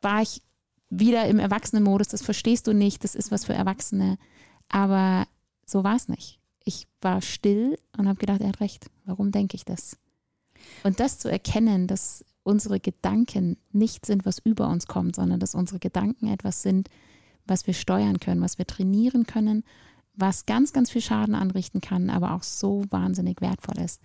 war 0.00 0.22
ich 0.22 0.42
wieder 0.90 1.26
im 1.26 1.38
Erwachsenenmodus, 1.38 2.08
das 2.08 2.22
verstehst 2.22 2.66
du 2.66 2.72
nicht, 2.72 3.04
das 3.04 3.14
ist 3.14 3.30
was 3.30 3.44
für 3.44 3.52
Erwachsene. 3.52 4.18
Aber 4.68 5.26
so 5.66 5.84
war 5.84 5.96
es 5.96 6.08
nicht. 6.08 6.38
Ich 6.64 6.86
war 7.00 7.20
still 7.20 7.78
und 7.96 8.08
habe 8.08 8.18
gedacht, 8.18 8.40
er 8.40 8.48
hat 8.48 8.60
recht. 8.60 8.90
Warum 9.04 9.32
denke 9.32 9.56
ich 9.56 9.64
das? 9.64 9.98
Und 10.82 11.00
das 11.00 11.18
zu 11.18 11.30
erkennen, 11.30 11.86
dass 11.86 12.24
unsere 12.42 12.80
Gedanken 12.80 13.58
nicht 13.72 14.06
sind, 14.06 14.24
was 14.24 14.38
über 14.38 14.68
uns 14.68 14.86
kommt, 14.86 15.16
sondern 15.16 15.40
dass 15.40 15.54
unsere 15.54 15.78
Gedanken 15.78 16.28
etwas 16.28 16.62
sind, 16.62 16.88
was 17.48 17.66
wir 17.66 17.74
steuern 17.74 18.20
können, 18.20 18.42
was 18.42 18.58
wir 18.58 18.66
trainieren 18.66 19.26
können, 19.26 19.64
was 20.14 20.46
ganz, 20.46 20.72
ganz 20.72 20.90
viel 20.90 21.02
Schaden 21.02 21.34
anrichten 21.34 21.80
kann, 21.80 22.10
aber 22.10 22.34
auch 22.34 22.42
so 22.42 22.84
wahnsinnig 22.90 23.40
wertvoll 23.40 23.78
ist. 23.82 24.00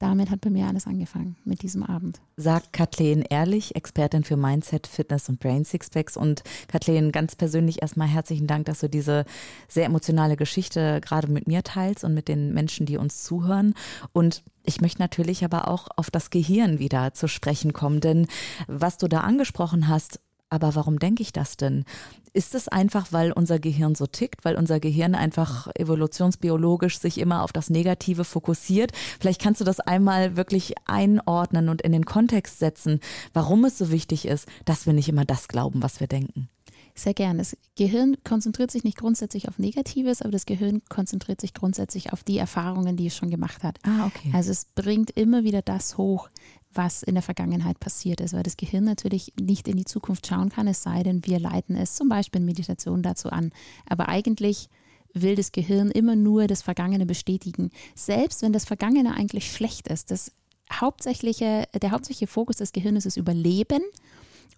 Damit 0.00 0.30
hat 0.30 0.40
bei 0.40 0.48
mir 0.48 0.66
alles 0.66 0.86
angefangen, 0.86 1.36
mit 1.44 1.60
diesem 1.60 1.82
Abend. 1.82 2.22
Sagt 2.38 2.72
Kathleen 2.72 3.20
Ehrlich, 3.20 3.76
Expertin 3.76 4.24
für 4.24 4.38
Mindset, 4.38 4.86
Fitness 4.86 5.28
und 5.28 5.40
Brain 5.40 5.66
Sixpacks. 5.66 6.16
Und 6.16 6.42
Kathleen, 6.68 7.12
ganz 7.12 7.36
persönlich 7.36 7.82
erstmal 7.82 8.08
herzlichen 8.08 8.46
Dank, 8.46 8.64
dass 8.64 8.80
du 8.80 8.88
diese 8.88 9.26
sehr 9.68 9.84
emotionale 9.84 10.36
Geschichte 10.36 11.02
gerade 11.02 11.30
mit 11.30 11.46
mir 11.46 11.62
teilst 11.62 12.02
und 12.02 12.14
mit 12.14 12.28
den 12.28 12.54
Menschen, 12.54 12.86
die 12.86 12.96
uns 12.96 13.24
zuhören. 13.24 13.74
Und 14.14 14.42
ich 14.64 14.80
möchte 14.80 15.02
natürlich 15.02 15.44
aber 15.44 15.68
auch 15.68 15.88
auf 15.96 16.10
das 16.10 16.30
Gehirn 16.30 16.78
wieder 16.78 17.12
zu 17.12 17.28
sprechen 17.28 17.74
kommen, 17.74 18.00
denn 18.00 18.26
was 18.68 18.96
du 18.96 19.06
da 19.06 19.20
angesprochen 19.20 19.86
hast, 19.86 20.18
Aber 20.50 20.74
warum 20.74 20.98
denke 20.98 21.22
ich 21.22 21.32
das 21.32 21.56
denn? 21.56 21.84
Ist 22.32 22.54
es 22.54 22.68
einfach, 22.68 23.12
weil 23.12 23.32
unser 23.32 23.58
Gehirn 23.58 23.94
so 23.94 24.06
tickt, 24.06 24.44
weil 24.44 24.56
unser 24.56 24.80
Gehirn 24.80 25.14
einfach 25.14 25.68
evolutionsbiologisch 25.74 26.98
sich 26.98 27.18
immer 27.18 27.42
auf 27.42 27.52
das 27.52 27.70
Negative 27.70 28.24
fokussiert? 28.24 28.92
Vielleicht 29.20 29.40
kannst 29.40 29.60
du 29.60 29.64
das 29.64 29.80
einmal 29.80 30.36
wirklich 30.36 30.74
einordnen 30.86 31.68
und 31.68 31.82
in 31.82 31.92
den 31.92 32.04
Kontext 32.04 32.58
setzen, 32.58 33.00
warum 33.32 33.64
es 33.64 33.78
so 33.78 33.90
wichtig 33.90 34.26
ist, 34.26 34.46
dass 34.64 34.86
wir 34.86 34.92
nicht 34.92 35.08
immer 35.08 35.24
das 35.24 35.48
glauben, 35.48 35.82
was 35.82 36.00
wir 36.00 36.06
denken. 36.06 36.48
Sehr 36.94 37.14
gern. 37.14 37.38
Das 37.38 37.56
Gehirn 37.76 38.16
konzentriert 38.24 38.70
sich 38.70 38.84
nicht 38.84 38.98
grundsätzlich 38.98 39.48
auf 39.48 39.58
Negatives, 39.58 40.20
aber 40.20 40.32
das 40.32 40.44
Gehirn 40.44 40.82
konzentriert 40.88 41.40
sich 41.40 41.54
grundsätzlich 41.54 42.12
auf 42.12 42.24
die 42.24 42.38
Erfahrungen, 42.38 42.96
die 42.96 43.06
es 43.06 43.16
schon 43.16 43.30
gemacht 43.30 43.62
hat. 43.62 43.78
Ah, 43.84 44.06
okay. 44.06 44.30
Also 44.34 44.50
es 44.50 44.66
bringt 44.66 45.10
immer 45.10 45.44
wieder 45.44 45.62
das 45.62 45.96
hoch, 45.96 46.28
was 46.72 47.02
in 47.02 47.14
der 47.14 47.22
Vergangenheit 47.22 47.80
passiert 47.80 48.20
ist, 48.20 48.32
weil 48.32 48.42
das 48.42 48.56
Gehirn 48.56 48.84
natürlich 48.84 49.32
nicht 49.40 49.66
in 49.66 49.76
die 49.76 49.84
Zukunft 49.84 50.26
schauen 50.26 50.50
kann, 50.50 50.68
es 50.68 50.82
sei 50.82 51.02
denn, 51.02 51.26
wir 51.26 51.40
leiten 51.40 51.76
es 51.76 51.94
zum 51.94 52.08
Beispiel 52.08 52.40
in 52.40 52.46
Meditation 52.46 53.02
dazu 53.02 53.30
an. 53.30 53.52
Aber 53.86 54.08
eigentlich 54.08 54.68
will 55.12 55.34
das 55.34 55.50
Gehirn 55.50 55.90
immer 55.90 56.14
nur 56.14 56.46
das 56.46 56.62
Vergangene 56.62 57.06
bestätigen, 57.06 57.70
selbst 57.96 58.42
wenn 58.42 58.52
das 58.52 58.64
Vergangene 58.64 59.14
eigentlich 59.14 59.50
schlecht 59.50 59.88
ist. 59.88 60.10
Das 60.10 60.32
hauptsächliche, 60.72 61.64
der 61.80 61.90
hauptsächliche 61.90 62.28
Fokus 62.28 62.56
des 62.56 62.72
Gehirns 62.72 63.06
ist 63.06 63.16
Überleben 63.16 63.82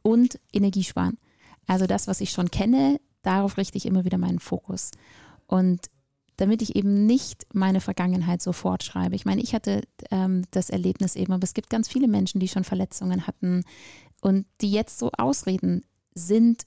und 0.02 0.38
Energiesparen. 0.52 1.18
Also 1.66 1.86
das, 1.86 2.08
was 2.08 2.20
ich 2.20 2.30
schon 2.30 2.50
kenne, 2.50 3.00
darauf 3.22 3.56
richte 3.56 3.78
ich 3.78 3.86
immer 3.86 4.04
wieder 4.04 4.18
meinen 4.18 4.40
Fokus. 4.40 4.90
Und 5.46 5.86
damit 6.36 6.62
ich 6.62 6.76
eben 6.76 7.06
nicht 7.06 7.46
meine 7.52 7.80
Vergangenheit 7.80 8.42
so 8.42 8.52
fortschreibe. 8.52 9.14
Ich 9.14 9.24
meine, 9.24 9.42
ich 9.42 9.54
hatte 9.54 9.82
ähm, 10.10 10.44
das 10.50 10.70
Erlebnis 10.70 11.16
eben, 11.16 11.32
aber 11.32 11.44
es 11.44 11.54
gibt 11.54 11.70
ganz 11.70 11.88
viele 11.88 12.08
Menschen, 12.08 12.40
die 12.40 12.48
schon 12.48 12.64
Verletzungen 12.64 13.26
hatten 13.26 13.64
und 14.20 14.46
die 14.60 14.70
jetzt 14.70 14.98
so 14.98 15.10
Ausreden 15.16 15.84
sind, 16.14 16.64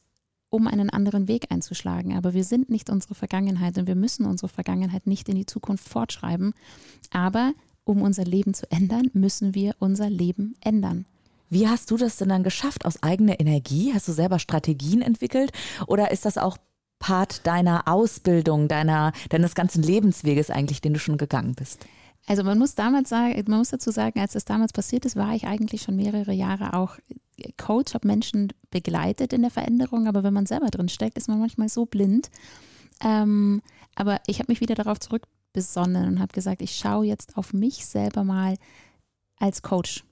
um 0.49 0.67
einen 0.67 0.89
anderen 0.89 1.27
Weg 1.27 1.51
einzuschlagen. 1.51 2.15
Aber 2.15 2.33
wir 2.33 2.43
sind 2.43 2.69
nicht 2.69 2.89
unsere 2.89 3.15
Vergangenheit 3.15 3.77
und 3.77 3.87
wir 3.87 3.95
müssen 3.95 4.25
unsere 4.25 4.49
Vergangenheit 4.49 5.07
nicht 5.07 5.27
in 5.27 5.35
die 5.35 5.45
Zukunft 5.45 5.89
fortschreiben. 5.89 6.53
Aber 7.11 7.53
um 7.83 8.01
unser 8.01 8.23
Leben 8.23 8.53
zu 8.53 8.69
ändern, 8.71 9.09
müssen 9.13 9.53
wir 9.55 9.75
unser 9.79 10.09
Leben 10.09 10.55
ändern. 10.61 11.05
Wie 11.49 11.67
hast 11.67 11.91
du 11.91 11.97
das 11.97 12.17
denn 12.17 12.29
dann 12.29 12.43
geschafft? 12.43 12.85
Aus 12.85 13.03
eigener 13.03 13.39
Energie? 13.39 13.93
Hast 13.93 14.07
du 14.07 14.11
selber 14.11 14.39
Strategien 14.39 15.01
entwickelt? 15.01 15.51
Oder 15.87 16.11
ist 16.11 16.25
das 16.25 16.37
auch 16.37 16.57
Part 16.99 17.45
deiner 17.45 17.87
Ausbildung, 17.87 18.67
deiner, 18.67 19.11
deines 19.29 19.55
ganzen 19.55 19.83
Lebensweges 19.83 20.49
eigentlich, 20.49 20.81
den 20.81 20.93
du 20.93 20.99
schon 20.99 21.17
gegangen 21.17 21.53
bist? 21.55 21.85
Also 22.27 22.43
man 22.43 22.57
muss 22.57 22.73
damals 22.73 23.09
sagen, 23.09 23.43
man 23.47 23.59
muss 23.59 23.69
dazu 23.69 23.91
sagen, 23.91 24.19
als 24.19 24.33
das 24.33 24.45
damals 24.45 24.73
passiert 24.73 25.05
ist, 25.05 25.15
war 25.15 25.35
ich 25.35 25.45
eigentlich 25.45 25.83
schon 25.83 25.95
mehrere 25.95 26.31
Jahre 26.31 26.73
auch 26.73 26.97
Coach, 27.57 27.93
habe 27.93 28.07
Menschen 28.07 28.53
begleitet 28.71 29.33
in 29.33 29.41
der 29.41 29.51
Veränderung, 29.51 30.07
aber 30.07 30.23
wenn 30.23 30.33
man 30.33 30.45
selber 30.45 30.67
drin 30.67 30.89
steckt, 30.89 31.17
ist 31.17 31.27
man 31.27 31.39
manchmal 31.39 31.69
so 31.69 31.85
blind. 31.85 32.31
Ähm, 33.03 33.61
aber 33.93 34.21
ich 34.25 34.39
habe 34.39 34.51
mich 34.51 34.61
wieder 34.61 34.75
darauf 34.75 34.99
zurückbesonnen 34.99 36.07
und 36.07 36.19
habe 36.19 36.33
gesagt, 36.33 36.61
ich 36.61 36.75
schaue 36.75 37.05
jetzt 37.05 37.37
auf 37.37 37.53
mich 37.53 37.85
selber 37.85 38.23
mal 38.23 38.55
als 39.37 39.61
Coach 39.61 40.03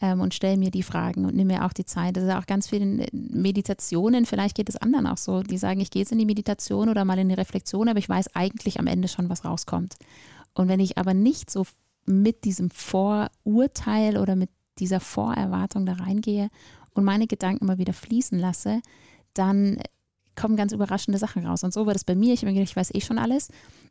ähm, 0.00 0.20
und 0.20 0.34
stelle 0.34 0.56
mir 0.56 0.70
die 0.70 0.82
Fragen 0.82 1.24
und 1.24 1.34
nehme 1.34 1.54
mir 1.54 1.64
auch 1.64 1.72
die 1.72 1.84
Zeit. 1.84 2.16
Das 2.16 2.24
ist 2.24 2.30
auch 2.30 2.46
ganz 2.46 2.68
vielen 2.68 3.04
Meditationen, 3.12 4.26
vielleicht 4.26 4.56
geht 4.56 4.68
es 4.68 4.76
anderen 4.76 5.06
auch 5.06 5.18
so, 5.18 5.42
die 5.42 5.58
sagen, 5.58 5.80
ich 5.80 5.90
gehe 5.90 6.02
jetzt 6.02 6.12
in 6.12 6.18
die 6.18 6.26
Meditation 6.26 6.88
oder 6.88 7.04
mal 7.04 7.18
in 7.18 7.28
die 7.28 7.34
Reflexion, 7.34 7.88
aber 7.88 7.98
ich 7.98 8.08
weiß 8.08 8.34
eigentlich 8.34 8.78
am 8.78 8.86
Ende 8.86 9.08
schon, 9.08 9.28
was 9.28 9.44
rauskommt. 9.44 9.96
Und 10.54 10.68
wenn 10.68 10.80
ich 10.80 10.98
aber 10.98 11.14
nicht 11.14 11.50
so 11.50 11.66
mit 12.06 12.44
diesem 12.44 12.70
Vorurteil 12.70 14.16
oder 14.16 14.36
mit 14.36 14.50
dieser 14.78 15.00
Vorerwartung 15.00 15.86
da 15.86 15.94
reingehe 15.94 16.48
und 16.94 17.04
meine 17.04 17.26
Gedanken 17.26 17.64
immer 17.64 17.78
wieder 17.78 17.92
fließen 17.92 18.38
lasse, 18.38 18.80
dann 19.34 19.78
kommen 20.34 20.56
ganz 20.56 20.72
überraschende 20.72 21.18
Sachen 21.18 21.46
raus. 21.46 21.62
Und 21.62 21.72
so 21.72 21.86
war 21.86 21.92
das 21.92 22.04
bei 22.04 22.14
mir. 22.14 22.32
Ich 22.32 22.40
habe 22.40 22.46
mir 22.46 22.54
gedacht, 22.54 22.70
ich 22.70 22.76
weiß 22.76 22.94
eh 22.94 23.00
schon 23.00 23.18
alles. 23.18 23.48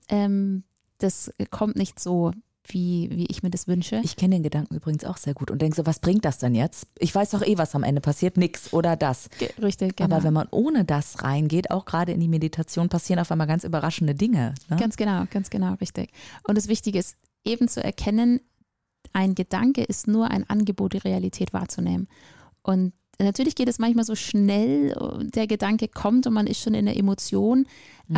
Ähm, 0.07 0.63
das 0.97 1.31
kommt 1.49 1.75
nicht 1.75 1.99
so 1.99 2.33
wie, 2.67 3.09
wie 3.11 3.25
ich 3.27 3.41
mir 3.43 3.49
das 3.49 3.67
wünsche. 3.67 4.01
Ich 4.03 4.15
kenne 4.15 4.35
den 4.35 4.43
Gedanken 4.43 4.75
übrigens 4.75 5.03
auch 5.03 5.17
sehr 5.17 5.33
gut 5.33 5.49
und 5.49 5.61
denke 5.61 5.75
so, 5.75 5.85
was 5.85 5.99
bringt 5.99 6.25
das 6.25 6.37
denn 6.37 6.55
jetzt? 6.55 6.87
Ich 6.97 7.13
weiß 7.13 7.31
doch 7.31 7.41
eh, 7.41 7.57
was 7.57 7.73
am 7.75 7.83
Ende 7.83 8.01
passiert, 8.01 8.37
nix 8.37 8.73
oder 8.73 8.95
das. 8.95 9.29
Ge 9.39 9.49
richtig, 9.61 9.95
genau. 9.95 10.15
Aber 10.15 10.23
wenn 10.23 10.33
man 10.33 10.47
ohne 10.51 10.85
das 10.85 11.23
reingeht, 11.23 11.71
auch 11.71 11.85
gerade 11.85 12.11
in 12.11 12.19
die 12.19 12.27
Meditation, 12.27 12.89
passieren 12.89 13.19
auf 13.19 13.31
einmal 13.31 13.47
ganz 13.47 13.63
überraschende 13.63 14.13
Dinge. 14.13 14.53
Ne? 14.69 14.77
Ganz 14.77 14.97
genau, 14.97 15.25
ganz 15.29 15.49
genau, 15.49 15.73
richtig. 15.75 16.11
Und 16.47 16.57
das 16.57 16.67
Wichtige 16.67 16.99
ist 16.99 17.15
eben 17.45 17.67
zu 17.67 17.83
erkennen, 17.83 18.41
ein 19.13 19.35
Gedanke 19.35 19.83
ist 19.83 20.07
nur 20.07 20.29
ein 20.29 20.47
Angebot, 20.49 20.93
die 20.93 20.97
Realität 20.97 21.53
wahrzunehmen. 21.53 22.07
Und 22.61 22.93
natürlich 23.19 23.55
geht 23.55 23.69
es 23.69 23.79
manchmal 23.79 24.05
so 24.05 24.15
schnell, 24.15 24.95
der 25.33 25.47
Gedanke 25.47 25.87
kommt 25.87 26.27
und 26.27 26.33
man 26.33 26.47
ist 26.47 26.61
schon 26.61 26.73
in 26.73 26.85
der 26.85 26.97
Emotion, 26.97 27.65
mhm. 28.07 28.17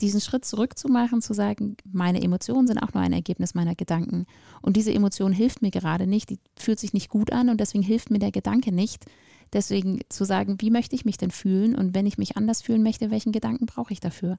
Diesen 0.00 0.20
Schritt 0.20 0.44
zurückzumachen, 0.44 1.20
zu 1.20 1.34
sagen, 1.34 1.76
meine 1.90 2.22
Emotionen 2.22 2.66
sind 2.66 2.78
auch 2.78 2.94
nur 2.94 3.02
ein 3.02 3.12
Ergebnis 3.12 3.54
meiner 3.54 3.74
Gedanken. 3.74 4.26
Und 4.62 4.76
diese 4.76 4.92
Emotion 4.92 5.32
hilft 5.32 5.62
mir 5.62 5.70
gerade 5.70 6.06
nicht, 6.06 6.30
die 6.30 6.38
fühlt 6.56 6.78
sich 6.78 6.92
nicht 6.92 7.08
gut 7.08 7.32
an 7.32 7.48
und 7.48 7.58
deswegen 7.60 7.82
hilft 7.82 8.10
mir 8.10 8.18
der 8.18 8.30
Gedanke 8.30 8.72
nicht. 8.72 9.04
Deswegen 9.52 10.00
zu 10.08 10.24
sagen, 10.24 10.56
wie 10.60 10.70
möchte 10.70 10.94
ich 10.94 11.04
mich 11.04 11.16
denn 11.16 11.30
fühlen 11.30 11.74
und 11.74 11.94
wenn 11.94 12.06
ich 12.06 12.18
mich 12.18 12.36
anders 12.36 12.62
fühlen 12.62 12.82
möchte, 12.82 13.10
welchen 13.10 13.32
Gedanken 13.32 13.66
brauche 13.66 13.92
ich 13.92 14.00
dafür? 14.00 14.38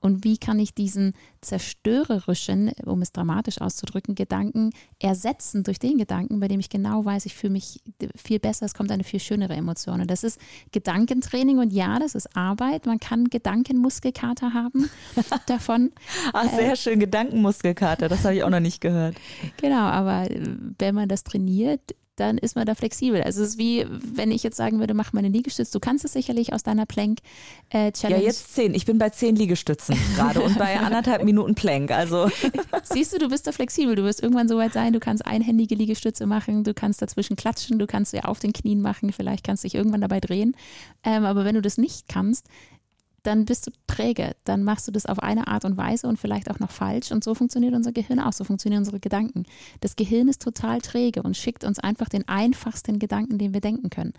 Und 0.00 0.24
wie 0.24 0.38
kann 0.38 0.58
ich 0.58 0.74
diesen 0.74 1.12
zerstörerischen, 1.42 2.72
um 2.86 3.02
es 3.02 3.12
dramatisch 3.12 3.60
auszudrücken, 3.60 4.14
Gedanken 4.14 4.70
ersetzen 4.98 5.62
durch 5.62 5.78
den 5.78 5.98
Gedanken, 5.98 6.40
bei 6.40 6.48
dem 6.48 6.58
ich 6.58 6.70
genau 6.70 7.04
weiß, 7.04 7.26
ich 7.26 7.34
fühle 7.34 7.52
mich 7.52 7.82
viel 8.16 8.38
besser, 8.38 8.64
es 8.64 8.74
kommt 8.74 8.90
eine 8.90 9.04
viel 9.04 9.20
schönere 9.20 9.54
Emotion. 9.54 10.00
Und 10.00 10.10
das 10.10 10.24
ist 10.24 10.40
Gedankentraining 10.72 11.58
und 11.58 11.72
ja, 11.72 11.98
das 11.98 12.14
ist 12.14 12.34
Arbeit. 12.34 12.86
Man 12.86 12.98
kann 12.98 13.24
Gedankenmuskelkater 13.26 14.54
haben 14.54 14.88
davon. 15.46 15.92
Ach, 16.32 16.48
sehr 16.48 16.72
äh, 16.72 16.76
schön, 16.76 16.98
Gedankenmuskelkater, 16.98 18.08
das 18.08 18.24
habe 18.24 18.36
ich 18.36 18.42
auch 18.42 18.50
noch 18.50 18.60
nicht 18.60 18.80
gehört. 18.80 19.16
Genau, 19.58 19.82
aber 19.82 20.28
wenn 20.78 20.94
man 20.94 21.08
das 21.08 21.24
trainiert, 21.24 21.94
dann 22.20 22.38
ist 22.38 22.54
man 22.54 22.66
da 22.66 22.74
flexibel. 22.74 23.22
Also 23.22 23.42
es 23.42 23.50
ist 23.50 23.58
wie, 23.58 23.86
wenn 23.88 24.30
ich 24.30 24.42
jetzt 24.42 24.56
sagen 24.56 24.78
würde, 24.78 24.94
mach 24.94 25.12
mal 25.12 25.20
eine 25.20 25.28
Liegestütze. 25.28 25.72
Du 25.72 25.80
kannst 25.80 26.04
es 26.04 26.12
sicherlich 26.12 26.52
aus 26.52 26.62
deiner 26.62 26.86
Plank-Challenge. 26.86 28.20
ja, 28.20 28.26
jetzt 28.26 28.54
zehn. 28.54 28.74
Ich 28.74 28.84
bin 28.84 28.98
bei 28.98 29.10
zehn 29.10 29.34
Liegestützen 29.34 29.96
gerade 30.16 30.40
und 30.40 30.58
bei 30.58 30.78
anderthalb 30.78 31.24
Minuten 31.24 31.54
Plank. 31.54 31.90
Also. 31.90 32.30
Siehst 32.84 33.12
du, 33.12 33.18
du 33.18 33.28
bist 33.28 33.46
da 33.46 33.52
flexibel. 33.52 33.94
Du 33.94 34.04
wirst 34.04 34.22
irgendwann 34.22 34.48
so 34.48 34.56
weit 34.58 34.72
sein, 34.72 34.92
du 34.92 35.00
kannst 35.00 35.26
einhändige 35.26 35.74
Liegestütze 35.74 36.26
machen, 36.26 36.64
du 36.64 36.74
kannst 36.74 37.02
dazwischen 37.02 37.36
klatschen, 37.36 37.78
du 37.78 37.86
kannst 37.86 38.12
sie 38.12 38.22
auf 38.22 38.38
den 38.38 38.52
Knien 38.52 38.82
machen, 38.82 39.12
vielleicht 39.12 39.44
kannst 39.44 39.64
du 39.64 39.66
dich 39.66 39.74
irgendwann 39.74 40.00
dabei 40.00 40.20
drehen. 40.20 40.54
Ähm, 41.02 41.24
aber 41.24 41.44
wenn 41.44 41.54
du 41.54 41.62
das 41.62 41.78
nicht 41.78 42.08
kannst, 42.08 42.46
dann 43.22 43.44
bist 43.44 43.66
du 43.66 43.70
träge. 43.86 44.34
Dann 44.44 44.64
machst 44.64 44.88
du 44.88 44.92
das 44.92 45.06
auf 45.06 45.18
eine 45.20 45.48
Art 45.48 45.64
und 45.64 45.76
Weise 45.76 46.06
und 46.06 46.18
vielleicht 46.18 46.50
auch 46.50 46.58
noch 46.58 46.70
falsch. 46.70 47.12
Und 47.12 47.24
so 47.24 47.34
funktioniert 47.34 47.74
unser 47.74 47.92
Gehirn 47.92 48.20
auch, 48.20 48.32
so 48.32 48.44
funktionieren 48.44 48.80
unsere 48.80 49.00
Gedanken. 49.00 49.44
Das 49.80 49.96
Gehirn 49.96 50.28
ist 50.28 50.42
total 50.42 50.80
träge 50.80 51.22
und 51.22 51.36
schickt 51.36 51.64
uns 51.64 51.78
einfach 51.78 52.08
den 52.08 52.26
einfachsten 52.28 52.98
Gedanken, 52.98 53.38
den 53.38 53.54
wir 53.54 53.60
denken 53.60 53.90
können. 53.90 54.12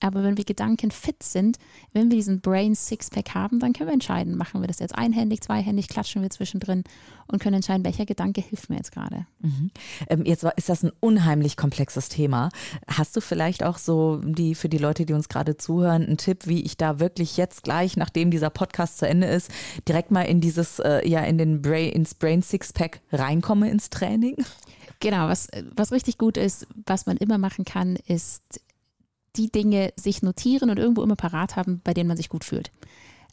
Aber 0.00 0.22
wenn 0.22 0.36
wir 0.36 0.44
Gedanken 0.44 0.90
fit 0.90 1.22
sind, 1.22 1.58
wenn 1.92 2.10
wir 2.10 2.16
diesen 2.16 2.40
Brain 2.40 2.74
Sixpack 2.74 3.34
haben, 3.34 3.60
dann 3.60 3.72
können 3.72 3.88
wir 3.88 3.94
entscheiden, 3.94 4.36
machen 4.36 4.60
wir 4.62 4.68
das 4.68 4.78
jetzt 4.78 4.94
einhändig, 4.94 5.42
zweihändig, 5.42 5.88
klatschen 5.88 6.22
wir 6.22 6.30
zwischendrin 6.30 6.84
und 7.26 7.40
können 7.40 7.56
entscheiden, 7.56 7.84
welcher 7.84 8.06
Gedanke 8.06 8.40
hilft 8.40 8.70
mir 8.70 8.76
jetzt 8.76 8.92
gerade. 8.92 9.26
Mhm. 9.40 9.70
Ähm, 10.08 10.24
jetzt 10.24 10.44
ist 10.56 10.68
das 10.68 10.82
ein 10.82 10.92
unheimlich 11.00 11.56
komplexes 11.56 12.08
Thema. 12.08 12.48
Hast 12.88 13.14
du 13.16 13.20
vielleicht 13.20 13.62
auch 13.62 13.78
so 13.78 14.20
die 14.24 14.54
für 14.54 14.68
die 14.68 14.78
Leute, 14.78 15.04
die 15.04 15.12
uns 15.12 15.28
gerade 15.28 15.56
zuhören, 15.56 16.06
einen 16.06 16.16
Tipp, 16.16 16.46
wie 16.46 16.62
ich 16.62 16.76
da 16.76 16.98
wirklich 16.98 17.36
jetzt 17.36 17.62
gleich, 17.62 17.96
nachdem 17.96 18.30
dieser 18.30 18.50
Podcast 18.50 18.98
zu 18.98 19.06
Ende 19.06 19.26
ist, 19.26 19.50
direkt 19.86 20.10
mal 20.10 20.22
in 20.22 20.40
dieses, 20.40 20.78
äh, 20.78 21.06
ja, 21.06 21.20
in 21.20 21.38
den 21.38 21.62
Brain, 21.62 21.92
ins 21.92 22.14
Brain 22.14 22.42
Sixpack 22.42 23.00
reinkomme 23.12 23.70
ins 23.70 23.90
Training? 23.90 24.36
Genau, 25.00 25.28
was, 25.28 25.48
was 25.74 25.92
richtig 25.92 26.18
gut 26.18 26.36
ist, 26.36 26.66
was 26.86 27.06
man 27.06 27.16
immer 27.16 27.38
machen 27.38 27.64
kann, 27.64 27.96
ist 28.06 28.60
die 29.36 29.50
Dinge 29.50 29.92
sich 29.96 30.22
notieren 30.22 30.70
und 30.70 30.78
irgendwo 30.78 31.02
immer 31.02 31.16
parat 31.16 31.56
haben, 31.56 31.80
bei 31.84 31.94
denen 31.94 32.08
man 32.08 32.16
sich 32.16 32.28
gut 32.28 32.44
fühlt. 32.44 32.70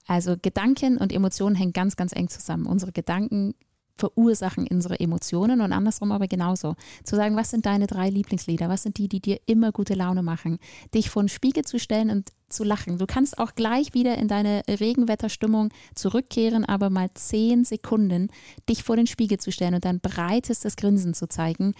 Also 0.05 0.35
Gedanken 0.41 0.97
und 0.97 1.11
Emotionen 1.11 1.55
hängen 1.55 1.73
ganz, 1.73 1.95
ganz 1.95 2.13
eng 2.13 2.29
zusammen. 2.29 2.65
Unsere 2.65 2.91
Gedanken 2.91 3.53
verursachen 3.97 4.67
unsere 4.69 4.99
Emotionen 4.99 5.61
und 5.61 5.73
andersrum 5.73 6.11
aber 6.11 6.27
genauso. 6.27 6.75
Zu 7.03 7.15
sagen, 7.15 7.35
was 7.35 7.49
sind 7.49 7.65
deine 7.65 7.87
drei 7.87 8.09
Lieblingslieder? 8.09 8.69
Was 8.69 8.83
sind 8.83 8.97
die, 8.97 9.07
die 9.07 9.19
dir 9.19 9.39
immer 9.45 9.71
gute 9.71 9.95
Laune 9.95 10.23
machen? 10.23 10.59
Dich 10.93 11.09
vor 11.09 11.23
den 11.23 11.29
Spiegel 11.29 11.65
zu 11.65 11.79
stellen 11.79 12.09
und 12.09 12.31
zu 12.49 12.63
lachen. 12.63 12.97
Du 12.97 13.05
kannst 13.05 13.39
auch 13.39 13.55
gleich 13.55 13.93
wieder 13.93 14.17
in 14.17 14.27
deine 14.27 14.63
Regenwetterstimmung 14.67 15.69
zurückkehren, 15.95 16.65
aber 16.65 16.89
mal 16.89 17.09
zehn 17.13 17.65
Sekunden 17.65 18.29
dich 18.69 18.83
vor 18.83 18.95
den 18.95 19.07
Spiegel 19.07 19.39
zu 19.39 19.51
stellen 19.51 19.75
und 19.75 19.85
dein 19.85 19.99
breitestes 19.99 20.75
Grinsen 20.75 21.13
zu 21.13 21.27
zeigen. 21.27 21.73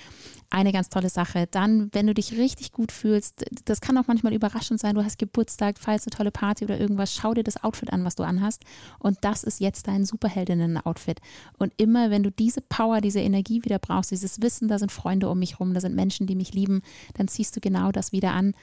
Eine 0.50 0.72
ganz 0.72 0.90
tolle 0.90 1.10
Sache. 1.10 1.48
Dann, 1.50 1.90
wenn 1.94 2.08
du 2.08 2.14
dich 2.14 2.38
richtig 2.38 2.72
gut 2.72 2.92
fühlst, 2.92 3.46
das 3.66 3.82
kann 3.82 3.98
auch 3.98 4.08
manchmal 4.08 4.34
überraschend 4.34 4.80
sein, 4.80 4.96
du 4.96 5.04
hast 5.04 5.20
Geburtstag, 5.20 5.78
feierst 5.80 6.08
eine 6.08 6.16
tolle 6.16 6.32
Party 6.32 6.66
oder 6.66 6.80
irgendwas, 6.80 7.14
schau 7.14 7.34
dir 7.34 7.44
das 7.44 7.64
Outfit 7.64 7.92
an, 7.92 8.06
was 8.06 8.16
du 8.16 8.24
anhast. 8.24 8.64
Und 9.00 9.18
das 9.22 9.44
ist 9.44 9.60
jetzt 9.60 9.88
dein 9.88 10.06
Superheldinnen-Outfit. 10.06 11.20
Und 11.58 11.74
immer, 11.78 12.12
wenn 12.12 12.24
du 12.24 12.32
diese 12.32 12.62
Power, 12.62 13.02
diese 13.02 13.20
Energie 13.20 13.64
wieder 13.64 13.80
brauchst, 13.80 14.12
dieses 14.12 14.42
Wissen, 14.42 14.68
da 14.68 14.80
sind 14.80 14.92
Freunde 14.92 15.30
um 15.30 15.40
mich 15.40 15.60
rum, 15.60 15.74
da 15.74 15.82
sind 15.82 15.96
Menschen, 15.96 16.28
die 16.28 16.36
mich 16.36 16.54
lieben, 16.54 16.82
dann 17.16 17.28
ziehst 17.28 17.56
du 17.56 17.60
genau 17.60 17.92
das 17.92 18.12
wieder 18.12 18.34
an 18.34 18.54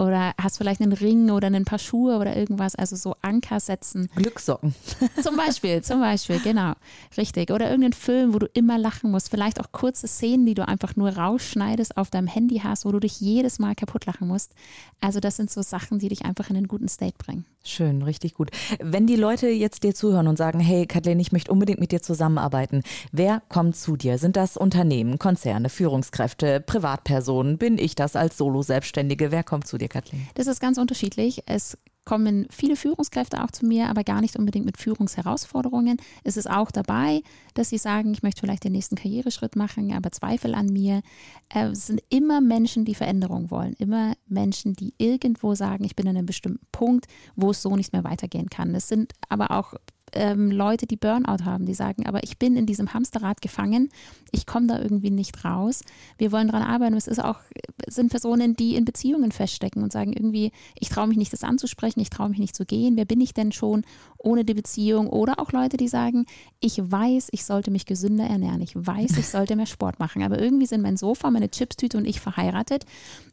oder 0.00 0.32
hast 0.40 0.58
vielleicht 0.58 0.80
einen 0.80 0.92
Ring 0.92 1.30
oder 1.30 1.48
ein 1.48 1.64
paar 1.64 1.78
Schuhe 1.78 2.16
oder 2.16 2.36
irgendwas, 2.36 2.74
also 2.74 2.96
so 2.96 3.14
Anker 3.22 3.60
setzen. 3.60 4.08
Glückssocken. 4.16 4.74
Zum 5.22 5.36
Beispiel, 5.36 5.82
zum 5.82 6.00
Beispiel, 6.00 6.40
genau, 6.40 6.72
richtig. 7.16 7.50
Oder 7.50 7.66
irgendeinen 7.66 7.92
Film, 7.92 8.34
wo 8.34 8.38
du 8.38 8.46
immer 8.46 8.78
lachen 8.78 9.10
musst, 9.10 9.30
vielleicht 9.30 9.60
auch 9.60 9.72
kurze 9.72 10.08
Szenen, 10.08 10.46
die 10.46 10.54
du 10.54 10.66
einfach 10.66 10.96
nur 10.96 11.10
rausschneidest, 11.10 11.96
auf 11.96 12.10
deinem 12.10 12.26
Handy 12.26 12.60
hast, 12.64 12.84
wo 12.84 12.92
du 12.92 13.00
dich 13.00 13.20
jedes 13.20 13.58
Mal 13.58 13.74
kaputt 13.74 14.06
lachen 14.06 14.28
musst. 14.28 14.54
Also 15.00 15.20
das 15.20 15.36
sind 15.36 15.50
so 15.50 15.62
Sachen, 15.62 15.98
die 15.98 16.08
dich 16.08 16.24
einfach 16.24 16.50
in 16.50 16.56
einen 16.56 16.68
guten 16.68 16.88
State 16.88 17.16
bringen. 17.18 17.44
Schön, 17.62 18.00
richtig 18.00 18.34
gut. 18.34 18.50
Wenn 18.78 19.06
die 19.06 19.16
Leute 19.16 19.48
jetzt 19.48 19.82
dir 19.84 19.94
zuhören 19.94 20.28
und 20.28 20.38
sagen, 20.38 20.60
hey 20.60 20.86
Kathleen, 20.86 21.20
ich 21.20 21.30
möchte 21.30 21.52
unbedingt 21.52 21.78
mit 21.78 21.92
dir 21.92 22.00
zusammenarbeiten, 22.00 22.82
wer 23.12 23.42
kommt 23.50 23.76
zu 23.76 23.96
dir? 23.96 24.16
Sind 24.16 24.36
das 24.36 24.56
Unternehmen, 24.56 25.18
Konzerne, 25.18 25.68
Führungskräfte, 25.68 26.60
Privatpersonen? 26.60 27.58
Bin 27.58 27.76
ich 27.76 27.94
das 27.94 28.16
als 28.16 28.38
Solo-Selbstständige? 28.38 29.30
Wer 29.30 29.44
kommt 29.44 29.66
zu 29.66 29.76
dir, 29.76 29.88
Kathleen? 29.90 30.26
Das 30.34 30.46
ist 30.46 30.60
ganz 30.60 30.78
unterschiedlich. 30.78 31.42
Es 31.46 31.76
kommen 32.04 32.46
viele 32.50 32.76
Führungskräfte 32.76 33.42
auch 33.44 33.50
zu 33.50 33.66
mir, 33.66 33.88
aber 33.88 34.04
gar 34.04 34.20
nicht 34.20 34.36
unbedingt 34.36 34.66
mit 34.66 34.78
Führungsherausforderungen. 34.78 35.98
Es 36.24 36.36
ist 36.36 36.50
auch 36.50 36.70
dabei, 36.70 37.22
dass 37.54 37.68
sie 37.68 37.78
sagen, 37.78 38.12
ich 38.12 38.22
möchte 38.22 38.40
vielleicht 38.40 38.64
den 38.64 38.72
nächsten 38.72 38.96
Karriereschritt 38.96 39.54
machen, 39.54 39.92
aber 39.92 40.10
Zweifel 40.10 40.54
an 40.54 40.66
mir. 40.66 41.02
Äh, 41.54 41.66
es 41.66 41.86
sind 41.86 42.02
immer 42.08 42.40
Menschen, 42.40 42.84
die 42.84 42.94
Veränderung 42.94 43.50
wollen, 43.50 43.74
immer 43.74 44.14
Menschen, 44.26 44.72
die 44.74 44.94
irgendwo 44.98 45.54
sagen, 45.54 45.84
ich 45.84 45.94
bin 45.94 46.08
an 46.08 46.16
einem 46.16 46.26
bestimmten 46.26 46.66
Punkt, 46.72 47.06
wo 47.36 47.50
es 47.50 47.62
so 47.62 47.76
nicht 47.76 47.92
mehr 47.92 48.02
weitergehen 48.04 48.48
kann. 48.48 48.74
Es 48.74 48.88
sind 48.88 49.12
aber 49.28 49.50
auch 49.52 49.74
ähm, 50.12 50.50
Leute, 50.50 50.86
die 50.86 50.96
Burnout 50.96 51.44
haben, 51.44 51.66
die 51.66 51.74
sagen, 51.74 52.06
aber 52.06 52.22
ich 52.24 52.38
bin 52.38 52.56
in 52.56 52.66
diesem 52.66 52.92
Hamsterrad 52.94 53.40
gefangen, 53.40 53.90
ich 54.32 54.46
komme 54.46 54.66
da 54.66 54.78
irgendwie 54.78 55.10
nicht 55.10 55.44
raus. 55.44 55.82
Wir 56.18 56.32
wollen 56.32 56.48
daran 56.48 56.62
arbeiten. 56.62 56.94
Es 56.94 57.06
ist 57.06 57.22
auch, 57.22 57.38
es 57.86 57.94
sind 57.96 58.10
Personen, 58.10 58.54
die 58.54 58.76
in 58.76 58.84
Beziehungen 58.84 59.32
feststecken 59.32 59.82
und 59.82 59.92
sagen 59.92 60.12
irgendwie, 60.12 60.52
ich 60.78 60.88
traue 60.88 61.06
mich 61.06 61.16
nicht, 61.16 61.32
das 61.32 61.44
anzusprechen, 61.44 62.00
ich 62.00 62.10
traue 62.10 62.28
mich 62.28 62.38
nicht 62.38 62.56
zu 62.56 62.64
gehen. 62.64 62.96
Wer 62.96 63.04
bin 63.04 63.20
ich 63.20 63.34
denn 63.34 63.52
schon 63.52 63.82
ohne 64.22 64.44
die 64.44 64.54
Beziehung? 64.54 65.08
Oder 65.08 65.38
auch 65.38 65.52
Leute, 65.52 65.76
die 65.76 65.88
sagen, 65.88 66.26
ich 66.60 66.78
weiß, 66.78 67.28
ich 67.32 67.44
sollte 67.44 67.70
mich 67.70 67.86
gesünder 67.86 68.24
ernähren, 68.24 68.60
ich 68.60 68.74
weiß, 68.74 69.16
ich 69.18 69.28
sollte 69.28 69.56
mehr 69.56 69.66
Sport 69.66 69.98
machen, 69.98 70.22
aber 70.22 70.40
irgendwie 70.40 70.66
sind 70.66 70.82
mein 70.82 70.96
Sofa, 70.96 71.30
meine 71.30 71.50
Chipstüte 71.50 71.98
und 71.98 72.04
ich 72.04 72.20
verheiratet 72.20 72.84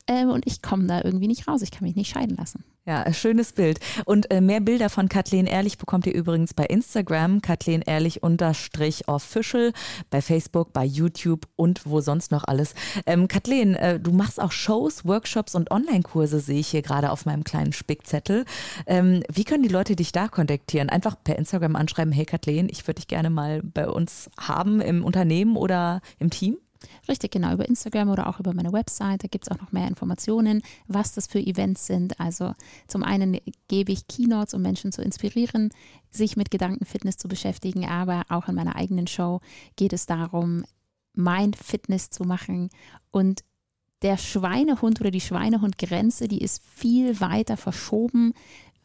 äh, 0.08 0.26
und 0.26 0.48
ich 0.48 0.62
komme 0.62 0.88
da 0.88 1.02
irgendwie 1.04 1.28
nicht 1.28 1.48
raus. 1.48 1.62
Ich 1.62 1.72
kann 1.72 1.84
mich 1.84 1.96
nicht 1.96 2.10
scheiden 2.10 2.38
lassen. 2.38 2.64
Ja, 2.88 3.12
schönes 3.12 3.52
Bild. 3.52 3.82
Und 4.06 4.32
äh, 4.32 4.40
mehr 4.40 4.62
Bilder 4.62 4.90
von 4.90 5.10
Kathleen 5.10 5.46
Ehrlich 5.46 5.78
bekommt 5.78 6.08
ihr 6.08 6.14
übrigens 6.14 6.54
bei 6.54 6.64
Instagram, 6.64 7.42
Kathleen 7.42 7.82
Ehrlich 7.82 8.24
unterstrich 8.24 9.10
official, 9.10 9.74
bei 10.10 10.22
Facebook, 10.22 10.72
bei 10.72 10.86
YouTube 10.86 11.48
und 11.58 11.86
wo 11.86 12.00
sonst 12.00 12.32
noch 12.32 12.46
alles. 12.46 12.76
Ähm, 13.06 13.28
Kathleen, 13.28 13.76
äh, 13.76 14.00
du 14.00 14.14
machst 14.14 14.42
auch 14.42 14.54
Shows, 14.54 15.04
Workshops 15.04 15.54
und 15.54 15.70
Online-Kurse, 15.70 16.40
sehe 16.40 16.62
ich 16.62 16.70
hier 16.70 16.82
gerade 16.82 17.12
auf 17.12 17.26
meinem 17.26 17.44
kleinen 17.44 17.74
Spickzettel. 17.74 18.46
Ähm, 18.86 19.22
wie 19.30 19.44
können 19.44 19.64
die 19.64 19.70
Leute 19.70 19.98
dich 19.98 20.14
da 20.14 20.30
kontaktieren? 20.30 20.77
Einfach 20.80 21.16
per 21.24 21.38
Instagram 21.38 21.76
anschreiben, 21.76 22.14
hey 22.14 22.26
Kathleen, 22.26 22.68
ich 22.70 22.86
würde 22.88 22.96
dich 22.96 23.08
gerne 23.08 23.30
mal 23.30 23.62
bei 23.64 23.90
uns 23.90 24.30
haben 24.40 24.82
im 24.82 25.04
Unternehmen 25.04 25.58
oder 25.58 26.02
im 26.20 26.30
Team? 26.30 26.58
Richtig, 27.08 27.32
genau, 27.32 27.54
über 27.54 27.68
Instagram 27.68 28.10
oder 28.10 28.28
auch 28.28 28.40
über 28.40 28.54
meine 28.54 28.72
Website. 28.72 29.24
Da 29.24 29.28
gibt 29.28 29.46
es 29.46 29.52
auch 29.52 29.60
noch 29.62 29.72
mehr 29.72 29.88
Informationen, 29.88 30.62
was 30.88 31.14
das 31.14 31.28
für 31.28 31.40
Events 31.40 31.88
sind. 31.88 32.20
Also 32.20 32.54
zum 32.88 33.04
einen 33.04 33.38
gebe 33.68 33.92
ich 33.92 34.08
Keynotes, 34.08 34.54
um 34.54 34.62
Menschen 34.62 34.92
zu 34.92 35.02
inspirieren, 35.02 35.72
sich 36.12 36.38
mit 36.38 36.52
Gedankenfitness 36.52 37.18
zu 37.18 37.28
beschäftigen, 37.28 37.86
aber 37.86 38.24
auch 38.30 38.48
in 38.48 38.56
meiner 38.56 38.76
eigenen 38.76 39.08
Show 39.08 39.42
geht 39.76 39.94
es 39.94 40.06
darum, 40.06 40.66
Mind-Fitness 41.14 42.12
zu 42.12 42.24
machen 42.24 42.70
und 43.12 43.44
der 44.04 44.18
Schweinehund 44.18 45.02
oder 45.02 45.10
die 45.10 45.22
Schweinehundgrenze, 45.22 46.28
die 46.28 46.42
ist 46.42 46.62
viel 46.64 47.20
weiter 47.20 47.58
verschoben 47.58 48.34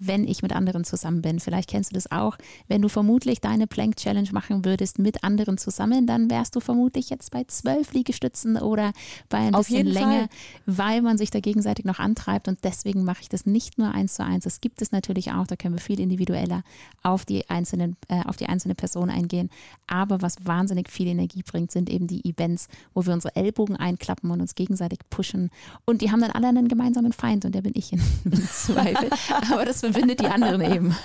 wenn 0.06 0.26
ich 0.26 0.42
mit 0.42 0.52
anderen 0.52 0.84
zusammen 0.84 1.22
bin. 1.22 1.38
Vielleicht 1.40 1.70
kennst 1.70 1.90
du 1.90 1.94
das 1.94 2.10
auch. 2.10 2.36
Wenn 2.68 2.82
du 2.82 2.88
vermutlich 2.88 3.40
deine 3.40 3.66
Plank 3.66 3.96
Challenge 3.96 4.28
machen 4.32 4.64
würdest 4.64 4.98
mit 4.98 5.22
anderen 5.22 5.58
zusammen, 5.58 6.06
dann 6.06 6.30
wärst 6.30 6.56
du 6.56 6.60
vermutlich 6.60 7.10
jetzt 7.10 7.30
bei 7.30 7.44
zwölf 7.44 7.92
Liegestützen 7.92 8.56
oder 8.56 8.92
bei 9.28 9.38
ein 9.38 9.54
Auf 9.54 9.68
bisschen 9.68 9.86
länger, 9.86 10.28
Fall. 10.28 10.28
weil 10.66 11.02
man 11.02 11.18
sich 11.18 11.30
da 11.30 11.40
gegenseitig 11.40 11.84
noch 11.84 11.98
antreibt. 11.98 12.48
Und 12.48 12.58
deswegen 12.64 13.04
mache 13.04 13.22
ich 13.22 13.28
das 13.28 13.46
nicht 13.46 13.78
nur 13.78 13.92
eins 13.92 14.14
zu 14.14 14.24
eins. 14.24 14.44
Das 14.44 14.60
gibt 14.60 14.82
es 14.82 14.92
natürlich 14.92 15.32
auch. 15.32 15.46
Da 15.46 15.56
können 15.56 15.74
wir 15.74 15.80
viel 15.80 16.00
individueller 16.00 16.62
auf 17.02 17.24
die 17.24 17.48
einzelnen, 17.48 17.96
äh, 18.08 18.22
auf 18.24 18.36
die 18.36 18.46
einzelne 18.46 18.74
Person 18.74 19.10
eingehen. 19.10 19.50
Aber 19.86 20.22
was 20.22 20.36
wahnsinnig 20.44 20.90
viel 20.90 21.06
Energie 21.06 21.42
bringt, 21.42 21.70
sind 21.70 21.88
eben 21.90 22.06
die 22.06 22.28
Events, 22.28 22.68
wo 22.94 23.06
wir 23.06 23.12
unsere 23.12 23.36
Ellbogen 23.36 23.76
einklappen 23.76 24.30
und 24.30 24.40
uns 24.40 24.54
gegenseitig 24.54 25.00
pushen. 25.10 25.50
Und 25.84 26.02
die 26.02 26.10
haben 26.10 26.20
dann 26.20 26.30
alle 26.30 26.48
einen 26.48 26.68
gemeinsamen 26.68 27.12
Feind 27.12 27.44
und 27.44 27.54
der 27.54 27.62
bin 27.62 27.72
ich 27.76 27.92
in 27.92 28.00
Zweifel. 28.50 29.10
Aber 29.52 29.64
das 29.64 29.80
findet 29.92 30.20
die 30.20 30.26
anderen 30.26 30.60
eben. 30.72 30.96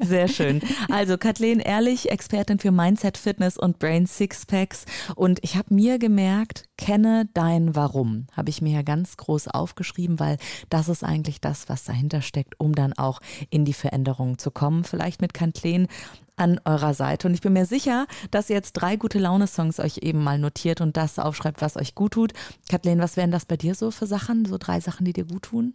Sehr 0.00 0.28
schön. 0.28 0.60
Also 0.90 1.18
Kathleen 1.18 1.60
Ehrlich, 1.60 2.10
Expertin 2.10 2.58
für 2.58 2.70
Mindset, 2.70 3.18
Fitness 3.18 3.56
und 3.56 3.78
Brain 3.78 4.06
Sixpacks. 4.06 4.84
Und 5.14 5.40
ich 5.42 5.56
habe 5.56 5.74
mir 5.74 5.98
gemerkt, 5.98 6.64
kenne 6.76 7.28
dein 7.34 7.74
Warum. 7.74 8.26
Habe 8.36 8.50
ich 8.50 8.62
mir 8.62 8.72
ja 8.72 8.82
ganz 8.82 9.16
groß 9.16 9.48
aufgeschrieben, 9.48 10.20
weil 10.20 10.38
das 10.70 10.88
ist 10.88 11.04
eigentlich 11.04 11.40
das, 11.40 11.68
was 11.68 11.84
dahinter 11.84 12.22
steckt, 12.22 12.58
um 12.58 12.74
dann 12.74 12.92
auch 12.92 13.20
in 13.50 13.64
die 13.64 13.72
Veränderung 13.72 14.38
zu 14.38 14.50
kommen. 14.50 14.84
Vielleicht 14.84 15.20
mit 15.20 15.34
Kathleen 15.34 15.88
an 16.36 16.60
eurer 16.64 16.94
Seite. 16.94 17.28
Und 17.28 17.34
ich 17.34 17.40
bin 17.40 17.52
mir 17.52 17.66
sicher, 17.66 18.06
dass 18.30 18.50
ihr 18.50 18.56
jetzt 18.56 18.72
drei 18.72 18.96
gute 18.96 19.18
Laune-Songs 19.18 19.78
euch 19.80 19.98
eben 19.98 20.22
mal 20.22 20.38
notiert 20.38 20.80
und 20.80 20.96
das 20.96 21.18
aufschreibt, 21.18 21.62
was 21.62 21.76
euch 21.76 21.94
gut 21.94 22.12
tut. 22.12 22.32
Kathleen, 22.68 22.98
was 22.98 23.16
wären 23.16 23.30
das 23.30 23.44
bei 23.44 23.56
dir 23.56 23.74
so 23.74 23.90
für 23.90 24.06
Sachen? 24.06 24.44
So 24.44 24.58
drei 24.58 24.80
Sachen, 24.80 25.04
die 25.04 25.12
dir 25.12 25.24
gut 25.24 25.42
tun? 25.44 25.74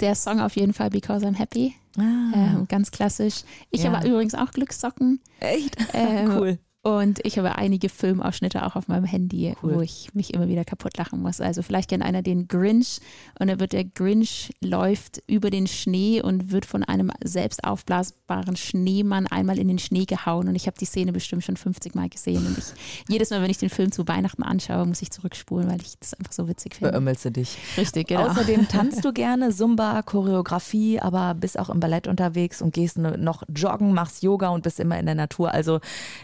Der 0.00 0.14
Song 0.14 0.40
auf 0.40 0.56
jeden 0.56 0.72
Fall 0.72 0.90
Because 0.90 1.24
I'm 1.26 1.36
Happy. 1.36 1.74
Ah. 1.96 2.32
Ähm, 2.34 2.66
ganz 2.68 2.90
klassisch. 2.90 3.42
Ich 3.70 3.82
ja. 3.82 3.92
habe 3.92 4.08
übrigens 4.08 4.34
auch 4.34 4.50
Glückssocken. 4.50 5.20
Echt? 5.40 5.76
Ähm, 5.94 6.30
cool. 6.36 6.58
Und 6.82 7.18
ich 7.24 7.38
habe 7.38 7.56
einige 7.56 7.88
Filmausschnitte 7.88 8.64
auch 8.64 8.76
auf 8.76 8.86
meinem 8.86 9.04
Handy, 9.04 9.54
cool. 9.62 9.74
wo 9.74 9.80
ich 9.80 10.14
mich 10.14 10.32
immer 10.32 10.46
wieder 10.46 10.64
kaputt 10.64 10.96
lachen 10.96 11.20
muss. 11.20 11.40
Also 11.40 11.62
vielleicht 11.62 11.90
kennt 11.90 12.04
einer 12.04 12.22
den 12.22 12.46
Grinch 12.46 13.00
und 13.40 13.48
da 13.48 13.58
wird 13.58 13.72
der 13.72 13.84
Grinch 13.84 14.52
läuft 14.62 15.20
über 15.26 15.50
den 15.50 15.66
Schnee 15.66 16.22
und 16.22 16.52
wird 16.52 16.64
von 16.64 16.84
einem 16.84 17.10
selbst 17.22 17.64
aufblasbaren 17.64 18.56
Schneemann 18.56 19.26
einmal 19.26 19.58
in 19.58 19.66
den 19.66 19.80
Schnee 19.80 20.04
gehauen. 20.04 20.46
Und 20.46 20.54
ich 20.54 20.68
habe 20.68 20.78
die 20.78 20.84
Szene 20.84 21.12
bestimmt 21.12 21.42
schon 21.42 21.56
50 21.56 21.96
Mal 21.96 22.08
gesehen. 22.08 22.46
Und 22.46 22.56
ich, 22.56 22.66
jedes 23.08 23.30
Mal, 23.30 23.42
wenn 23.42 23.50
ich 23.50 23.58
den 23.58 23.70
Film 23.70 23.90
zu 23.90 24.06
Weihnachten 24.06 24.44
anschaue, 24.44 24.86
muss 24.86 25.02
ich 25.02 25.10
zurückspulen, 25.10 25.68
weil 25.68 25.80
ich 25.82 25.98
das 25.98 26.14
einfach 26.14 26.32
so 26.32 26.48
witzig 26.48 26.76
finde. 26.76 26.92
Beömmelst 26.92 27.24
du 27.24 27.32
dich. 27.32 27.58
Richtig, 27.76 28.06
genau. 28.06 28.28
Außerdem 28.28 28.68
tanzt 28.68 29.04
du 29.04 29.12
gerne 29.12 29.50
Zumba, 29.50 30.00
Choreografie, 30.02 31.00
aber 31.00 31.34
bist 31.34 31.58
auch 31.58 31.70
im 31.70 31.80
Ballett 31.80 32.06
unterwegs 32.06 32.62
und 32.62 32.72
gehst 32.72 32.98
noch 32.98 33.42
joggen, 33.52 33.92
machst 33.92 34.22
Yoga 34.22 34.50
und 34.50 34.62
bist 34.62 34.78
immer 34.78 34.96
in 34.96 35.06
der 35.06 35.16
Natur. 35.16 35.52
Also 35.52 35.80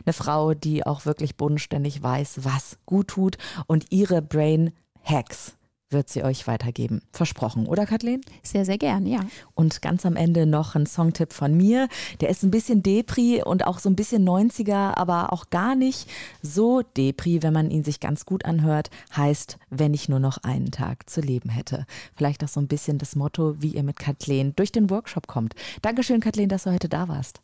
eine 0.06 0.12
Frau, 0.44 0.52
die 0.52 0.84
auch 0.84 1.06
wirklich 1.06 1.36
bodenständig 1.36 2.02
weiß, 2.02 2.40
was 2.44 2.76
gut 2.84 3.08
tut 3.08 3.38
und 3.66 3.86
ihre 3.90 4.20
Brain 4.20 4.72
Hacks 5.02 5.56
wird 5.90 6.10
sie 6.10 6.24
euch 6.24 6.46
weitergeben. 6.46 7.02
Versprochen, 7.12 7.66
oder 7.66 7.86
Kathleen? 7.86 8.20
Sehr, 8.42 8.64
sehr 8.64 8.78
gern, 8.78 9.06
ja. 9.06 9.20
Und 9.54 9.80
ganz 9.80 10.04
am 10.04 10.16
Ende 10.16 10.44
noch 10.44 10.74
ein 10.74 10.86
Songtipp 10.86 11.32
von 11.32 11.56
mir. 11.56 11.88
Der 12.20 12.30
ist 12.30 12.42
ein 12.42 12.50
bisschen 12.50 12.82
Depri 12.82 13.42
und 13.44 13.64
auch 13.66 13.78
so 13.78 13.88
ein 13.88 13.94
bisschen 13.94 14.28
90er, 14.28 14.96
aber 14.96 15.32
auch 15.32 15.50
gar 15.50 15.76
nicht 15.76 16.10
so 16.42 16.82
Depri, 16.82 17.42
wenn 17.42 17.52
man 17.52 17.70
ihn 17.70 17.84
sich 17.84 18.00
ganz 18.00 18.26
gut 18.26 18.44
anhört. 18.44 18.90
Heißt, 19.16 19.58
wenn 19.70 19.94
ich 19.94 20.08
nur 20.08 20.18
noch 20.18 20.38
einen 20.38 20.72
Tag 20.72 21.08
zu 21.08 21.20
leben 21.20 21.48
hätte. 21.48 21.86
Vielleicht 22.16 22.42
auch 22.42 22.48
so 22.48 22.60
ein 22.60 22.68
bisschen 22.68 22.98
das 22.98 23.14
Motto, 23.14 23.54
wie 23.62 23.74
ihr 23.76 23.84
mit 23.84 23.98
Kathleen 23.98 24.52
durch 24.56 24.72
den 24.72 24.90
Workshop 24.90 25.28
kommt. 25.28 25.54
Dankeschön, 25.80 26.20
Kathleen, 26.20 26.48
dass 26.48 26.64
du 26.64 26.72
heute 26.72 26.88
da 26.88 27.06
warst. 27.06 27.43